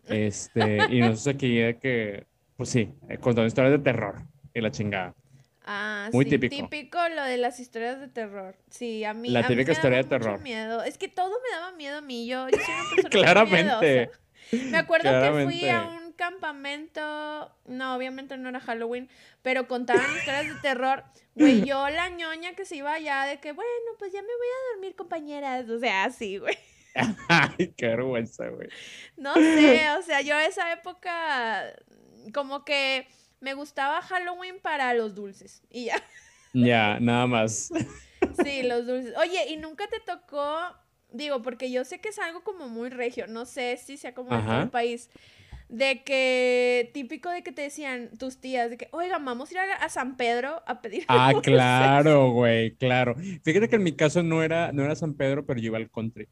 [0.08, 2.26] este, y nosotros aquí de que,
[2.56, 4.16] pues sí, eh, contando historias de terror
[4.54, 5.16] y la chingada.
[5.70, 6.98] Ah, Muy sí, típico.
[7.10, 8.56] lo de las historias de terror.
[8.70, 10.42] Sí, a mí, La a mí típica me historia daba de mucho terror.
[10.42, 10.84] miedo.
[10.84, 12.26] Es que todo me daba miedo a mí.
[12.26, 14.10] Yo, yo soy una persona Claramente.
[14.50, 14.72] miedosa.
[14.72, 15.72] Me acuerdo que fui Claramente.
[15.72, 19.10] a un campamento, no, obviamente no era Halloween,
[19.42, 21.04] pero contaban historias de terror.
[21.36, 24.48] Güey, yo la ñoña que se iba allá de que, bueno, pues ya me voy
[24.48, 25.70] a dormir, compañeras.
[25.70, 26.58] O sea, así, güey.
[27.28, 28.70] Ay, qué vergüenza, güey.
[29.18, 31.74] No sé, o sea, yo esa época
[32.34, 33.08] como que
[33.40, 35.62] me gustaba Halloween para los dulces.
[35.70, 36.02] Y ya.
[36.54, 37.70] Ya, nada más.
[38.44, 39.14] Sí, los dulces.
[39.18, 40.58] Oye, ¿y nunca te tocó?
[41.12, 44.34] Digo, porque yo sé que es algo como muy regio, no sé si sea como
[44.38, 45.10] en el país,
[45.70, 49.60] de que típico de que te decían tus tías, de que, oiga, vamos a ir
[49.60, 51.54] a, a San Pedro a pedir Ah, dulces".
[51.54, 53.16] claro, güey, claro.
[53.44, 55.90] Fíjate que en mi caso no era, no era San Pedro, pero yo iba al
[55.90, 56.28] country.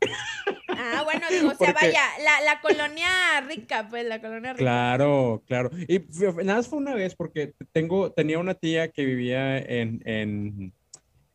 [0.93, 3.07] Ah, bueno, digo, o sea, Porque- vaya, la, la colonia
[3.47, 4.63] rica, pues, la colonia rica.
[4.63, 5.69] Claro, claro.
[5.87, 5.99] Y
[6.43, 10.73] nada más fue una vez porque tengo, tenía una tía que vivía en, en,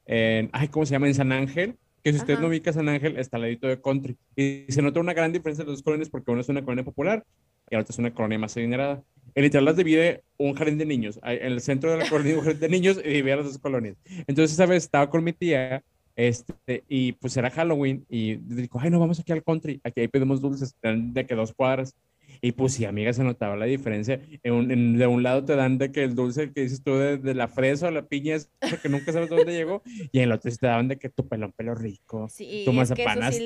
[0.06, 1.06] en, ay, ¿cómo se llama?
[1.08, 2.42] En San Ángel, que si usted Ajá.
[2.42, 4.16] no ubica San Ángel, está al ladito de Country.
[4.36, 6.84] Y se nota una gran diferencia de las dos colonias porque una es una colonia
[6.84, 7.24] popular
[7.70, 9.02] y la otra es una colonia más adinerada.
[9.34, 11.20] En literal las divide un jardín de niños.
[11.22, 13.96] En el centro de la colonia un jardín de niños y divide las dos colonias.
[14.26, 15.82] Entonces esa vez estaba con mi tía
[16.16, 20.08] este, y pues era Halloween y dijo, ay, no, vamos aquí al country, aquí ahí
[20.08, 21.94] pedimos dulces, de que dos cuadras.
[22.42, 24.20] Y pues sí, amiga, se notaba la diferencia.
[24.42, 26.94] En un- en- de un lado te dan de que el dulce que dices tú
[26.96, 29.82] de, de la fresa o la piña es porque nunca sabes dónde llegó.
[30.12, 32.28] Y en el otro te daban de que tu pelón pelo rico.
[32.30, 33.38] Sí, tu mazapán sí.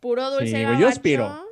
[0.00, 1.44] Puro dulce Sí, güey, yo aspiro.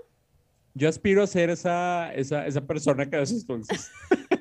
[0.75, 3.91] Yo aspiro a ser esa, esa, esa persona que da esos dulces.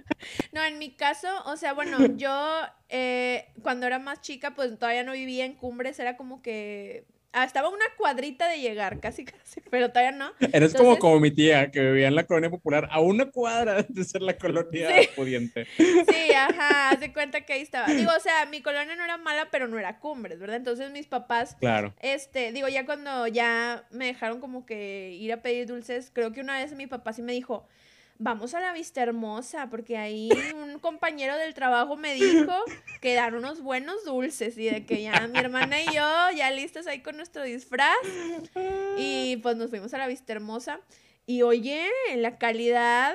[0.51, 5.03] No, en mi caso, o sea, bueno, yo eh, cuando era más chica, pues todavía
[5.03, 9.61] no vivía en Cumbres, era como que ah, estaba una cuadrita de llegar, casi, casi,
[9.70, 10.32] pero todavía no.
[10.51, 14.03] Eres como, como mi tía que vivía en la colonia popular a una cuadra de
[14.03, 15.09] ser la colonia Sí.
[15.15, 15.67] pudiente.
[15.78, 17.88] Sí, ajá, haz de cuenta que ahí estaba.
[17.93, 20.57] Digo, o sea, mi colonia no era mala, pero no era Cumbres, ¿verdad?
[20.57, 21.93] Entonces mis papás Claro.
[21.99, 26.41] Este, digo, ya cuando ya me dejaron como que ir a pedir dulces, creo que
[26.41, 27.67] una vez mi papá sí me dijo,
[28.22, 32.53] vamos a la Vista Hermosa, porque ahí un compañero del trabajo me dijo
[33.01, 36.86] que dan unos buenos dulces y de que ya mi hermana y yo ya listas
[36.86, 37.95] ahí con nuestro disfraz
[38.97, 40.82] y pues nos fuimos a la Vista Hermosa
[41.26, 43.13] y oye, la calidad,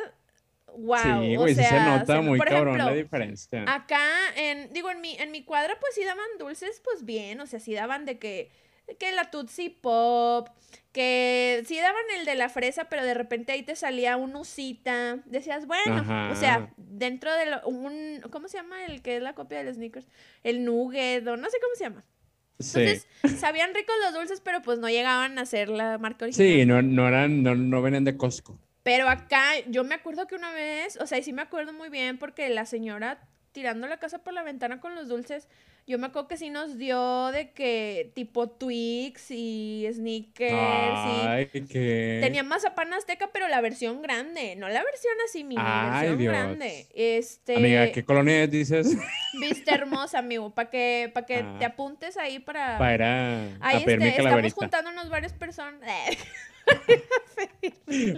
[0.69, 3.65] wow, sí, o güey, sí se sea, nota se- muy por cabrón ejemplo, la diferencia.
[3.67, 7.47] Acá, en, digo, en mi, en mi cuadra, pues sí daban dulces, pues bien, o
[7.47, 8.51] sea, sí daban de que,
[8.99, 10.49] que la Tootsie Pop,
[10.95, 15.19] que sí daban el de la fresa, pero de repente ahí te salía un usita,
[15.27, 19.35] decías, bueno, o sea, dentro de lo- un, ¿cómo se llama el que es la
[19.35, 20.07] copia del Snickers?
[20.45, 22.05] El Nugget, o no sé cómo se llama.
[22.61, 22.79] Sí.
[22.81, 23.09] Entonces,
[23.41, 26.49] sabían ricos los dulces, pero pues no llegaban a ser la marca original.
[26.49, 28.57] Sí, no, no eran, no, no venían de Costco.
[28.85, 31.89] Pero acá, yo me acuerdo que una vez, o sea, y sí me acuerdo muy
[31.89, 33.19] bien porque la señora
[33.51, 35.49] tirando la casa por la ventana con los dulces,
[35.87, 41.47] yo me acuerdo que sí nos dio de que tipo Twix y Snickers y Ay,
[41.47, 42.21] que.
[42.23, 46.33] tenía mazapán azteca, pero la versión grande, no la versión así Ay, versión Dios.
[46.33, 46.87] grande.
[46.95, 48.97] Este, Amiga, ¿qué colonia dices?
[49.41, 51.57] viste hermosa, amigo, para que para que Ah.
[51.59, 54.55] te apuntes ahí para Para ir a, Ahí este, estamos calaverita.
[54.57, 55.83] juntándonos varias personas.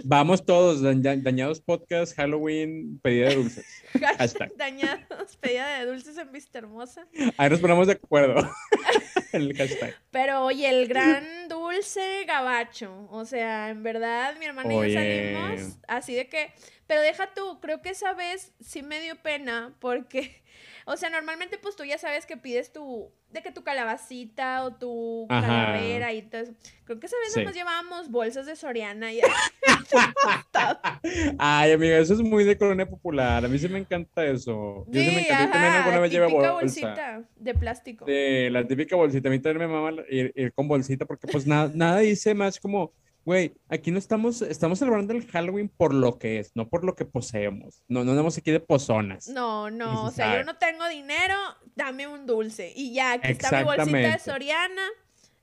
[0.03, 3.65] Vamos todos, daña- dañados podcast, Halloween, pedida de dulces.
[4.17, 4.51] Hashtag.
[4.57, 7.07] Dañados, pedida de dulces en Vista Hermosa.
[7.37, 8.49] Ahí nos ponemos de acuerdo
[9.33, 9.95] en el hashtag.
[10.11, 13.07] Pero oye, el gran dulce gabacho.
[13.11, 16.51] O sea, en verdad, mi hermana y yo salimos así de que.
[16.87, 20.43] Pero deja tú, creo que esa vez sí me dio pena porque.
[20.89, 23.11] O sea, normalmente pues tú ya sabes que pides tu.
[23.29, 25.45] De que tu calabacita o tu Ajá.
[25.45, 26.53] calavera y todo eso.
[26.85, 27.43] Creo que esa vez Sí.
[27.43, 29.19] nos llevábamos bolsas de Soriana y
[31.39, 33.43] Ay, amiga, eso es muy de colonia popular.
[33.43, 34.85] A mí sí me encanta eso.
[34.87, 35.45] Yo sí me encanta.
[35.45, 36.61] Yo también ajá, alguna vez llevé típica bolsa.
[36.61, 38.05] bolsita de plástico.
[38.05, 39.27] De la típica bolsita.
[39.27, 42.59] A mí también me mama ir, ir con bolsita porque pues nada, nada dice más
[42.59, 42.93] como,
[43.27, 46.95] güey, aquí no estamos, estamos celebrando el Halloween por lo que es, no por lo
[46.95, 47.83] que poseemos.
[47.89, 49.27] No, no andamos aquí de pozonas.
[49.27, 51.35] No, no, o se sea, yo no tengo dinero,
[51.75, 52.71] dame un dulce.
[52.73, 54.19] Y ya, aquí está mi bolsita de.
[54.19, 54.81] Soriana,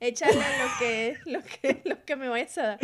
[0.00, 2.78] échale lo que, lo que, lo que me vayas a dar.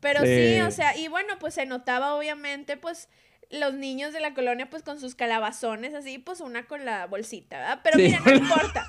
[0.00, 0.54] Pero sí.
[0.54, 0.60] Sí.
[0.62, 3.10] o sea, y bueno, pues se notaba obviamente, pues,
[3.50, 7.58] los niños de la colonia, pues, con sus calabazones, así, pues, una con la bolsita,
[7.58, 7.80] ¿verdad?
[7.84, 8.04] Pero Sí.
[8.04, 8.86] mira, no importa.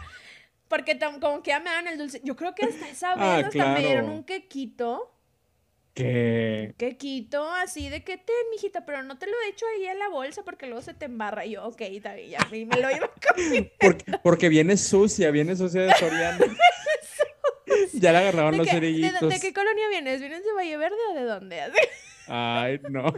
[0.70, 2.22] Porque como que ya me dan el dulce.
[2.24, 5.18] Yo creo que hasta esa vez Ah, hasta me dieron un quequito.
[5.94, 10.00] Que Quequito, así de que ten, mijita, pero no te lo he hecho ahí en
[10.00, 11.46] la bolsa porque luego se te embarra.
[11.46, 13.74] Y yo, ok, está bien, ya, me lo iba a comer.
[13.80, 16.40] porque, porque viene sucia, viene sucia de Soriana.
[17.94, 19.30] ya la agarraron ¿De, los qué, de, cerillitos.
[19.30, 20.20] de qué colonia vienes?
[20.20, 21.62] ¿Vienes de Valle Verde o de dónde?
[22.28, 23.14] Ay, no.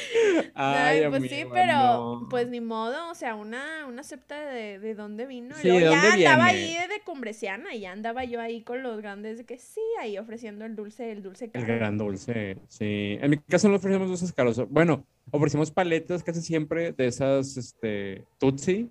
[0.54, 2.26] Ay, pues sí, pero no.
[2.30, 5.54] pues ni modo, o sea, una, una acepta de, de dónde vino.
[5.54, 6.78] Sí, luego ¿de ya dónde andaba viene?
[6.78, 10.18] ahí de cumbreciana y ya andaba yo ahí con los grandes de que sí, ahí
[10.18, 11.66] ofreciendo el dulce, el dulce El caro.
[11.66, 13.18] gran dulce, sí.
[13.20, 14.68] En mi caso no ofrecemos dulces caros.
[14.70, 18.90] Bueno, ofrecimos paletas casi siempre de esas, este, Tutsi.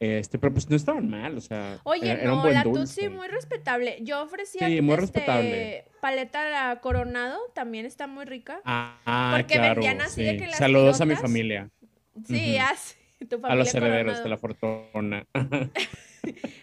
[0.00, 2.62] Este, pero pues no estaban mal, o sea, Oye, era, era un no, buen la
[2.62, 3.00] dulce.
[3.02, 3.98] Tutsi muy respetable.
[4.02, 5.84] Yo ofrecía Sí, muy este, respetable.
[6.00, 8.60] paleta Coronado, también está muy rica.
[8.64, 11.68] Ah, Porque claro, vendían así de que las Saludos a mi familia,
[12.26, 12.66] Sí, Ujú.
[12.72, 12.94] así,
[13.28, 14.22] tu a familia los herederos Coronado.
[14.22, 15.26] de la fortuna.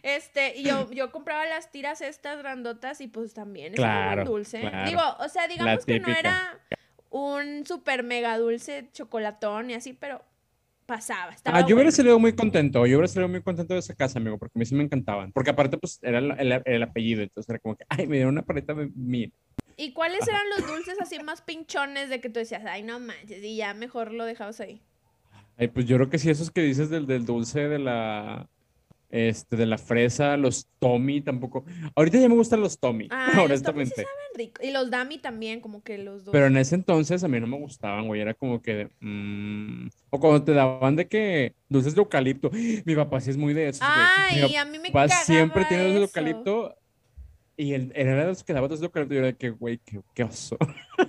[0.03, 4.59] Este, y yo, yo compraba las tiras estas grandotas y pues también Claro, dulce.
[4.61, 4.89] claro.
[4.89, 6.59] Digo, o sea, digamos que no era
[7.09, 10.21] un super mega dulce chocolatón y así, pero
[10.85, 11.31] pasaba.
[11.33, 11.91] Estaba Ah, yo hubiera bueno.
[11.91, 14.65] salido muy contento, yo hubiera salido muy contento de esa casa, amigo, porque a mí
[14.65, 15.31] sí me encantaban.
[15.31, 18.33] Porque aparte, pues, era el, el- el apellido, entonces era como que, ay, me dieron
[18.33, 19.33] una paleta de mil.
[19.77, 23.43] ¿Y cuáles eran los dulces así más pinchones de que tú decías, ay, no manches,
[23.43, 24.81] y ya mejor lo dejabas ahí?
[25.57, 28.49] Ay, pues yo creo que sí, esos que dices del, del dulce de la,
[29.09, 31.65] este, de la fresa, los Tommy tampoco.
[31.95, 33.95] Ahorita ya me gustan los Tommy, Ay, los Tommy sí honestamente.
[33.95, 34.61] saben rico.
[34.63, 36.31] Y los Dami también, como que los dos.
[36.33, 38.21] Pero en ese entonces a mí no me gustaban, güey.
[38.21, 38.89] Era como que.
[38.99, 42.49] mm, O cuando te daban de que dulces de eucalipto.
[42.85, 44.35] Mi papá sí es muy de esos, güey.
[44.35, 46.19] Mi Ay, a mí me papá siempre tiene dulces de eso.
[46.19, 46.75] eucalipto.
[47.57, 49.13] Y él, él era de los que daba dulces de eucalipto.
[49.13, 50.57] Y yo era de que, güey, qué, qué oso.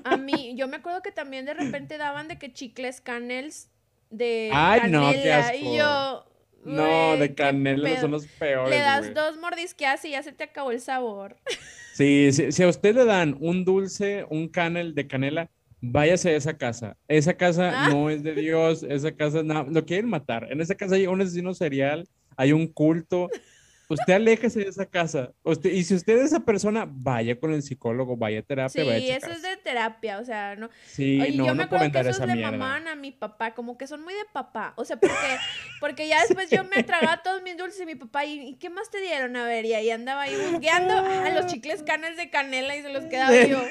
[0.05, 3.69] A mí, yo me acuerdo que también de repente daban de que chicles canels
[4.11, 5.57] de Ay, no, qué canela.
[5.57, 6.25] Y yo.
[6.67, 8.71] No, de canela son los peores.
[8.71, 11.37] Le das dos mordisqueas y ya se te acabó el sabor.
[11.95, 15.49] Sí, sí, si a usted le dan un dulce, un canel de canela,
[15.81, 16.95] váyase a esa casa.
[17.09, 17.89] Esa casa Ah.
[17.89, 20.47] no es de Dios, esa casa no, lo quieren matar.
[20.53, 22.07] En esa casa hay un asesino serial,
[22.37, 23.31] hay un culto.
[23.89, 25.33] Usted aléjese de esa casa.
[25.45, 28.89] Usted, y si usted es esa persona, vaya con el psicólogo, vaya a terapia, Sí,
[28.89, 30.71] vaya a eso es de terapia, o sea, no.
[30.87, 32.51] Sí, Oye, no, yo no me acuerdo que esos esa le mierda.
[32.51, 34.73] mamaban a mi papá, como que son muy de papá.
[34.77, 35.17] O sea, porque,
[35.81, 38.91] porque ya después yo me tragaba todos mis dulces y mi papá, ¿y, qué más
[38.91, 39.37] te dieron?
[39.37, 42.93] A ver, y ahí andaba ahí busqueando a los chicles canes de canela y se
[42.93, 43.63] los quedaba yo.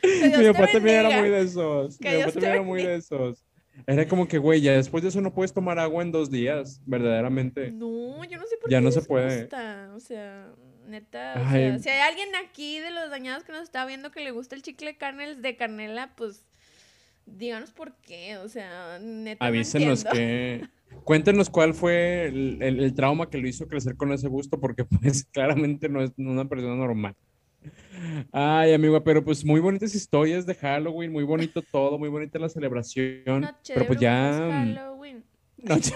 [0.00, 1.98] Que Dios Mi te papá también era muy de esos.
[1.98, 3.44] Que Mi papá Dios te también era muy de esos.
[3.86, 6.80] Era como que, güey, ya después de eso no puedes tomar agua en dos días,
[6.86, 7.70] verdaderamente.
[7.72, 9.40] No, yo no sé por Ya qué no se puede.
[9.42, 10.48] gusta, O sea,
[10.86, 11.34] neta.
[11.36, 14.30] o sea, si hay alguien aquí de los dañados que nos está viendo que le
[14.30, 16.44] gusta el chicle canels de canela, pues
[17.26, 18.36] díganos por qué.
[18.38, 19.44] O sea, neta.
[19.44, 20.62] Avísenos no que.
[21.04, 24.84] Cuéntenos cuál fue el, el- el trauma que lo hizo crecer con ese gusto, porque
[24.84, 27.16] pues claramente no es una persona normal.
[28.32, 32.48] Ay, amigo, pero pues muy bonitas historias de Halloween, muy bonito todo, muy bonita la
[32.48, 33.42] celebración.
[33.42, 34.48] Noche pero pues ya.
[34.50, 35.24] mm, Halloween.
[35.58, 35.94] noche-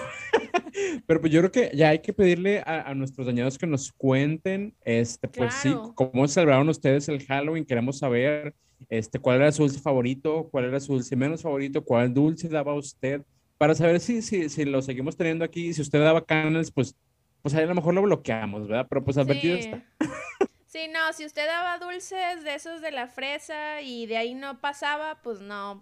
[1.05, 3.91] pero pues yo creo que ya hay que pedirle a, a nuestros dañados que nos
[3.91, 8.53] cuenten, este, pues sí, cómo celebraron ustedes el Halloween, queremos saber,
[8.87, 12.73] este, cuál era su dulce favorito, cuál era su dulce menos favorito, cuál dulce daba
[12.73, 13.21] usted,
[13.57, 16.95] para saber si, si, si lo seguimos teniendo aquí, si usted daba canales, pues,
[17.41, 18.87] pues ahí a lo mejor lo bloqueamos, ¿verdad?
[18.89, 19.61] Pero pues advertido Sí.
[19.65, 19.83] está.
[20.71, 24.61] Sí, no, si usted daba dulces de esos de la fresa y de ahí no
[24.61, 25.81] pasaba, pues no,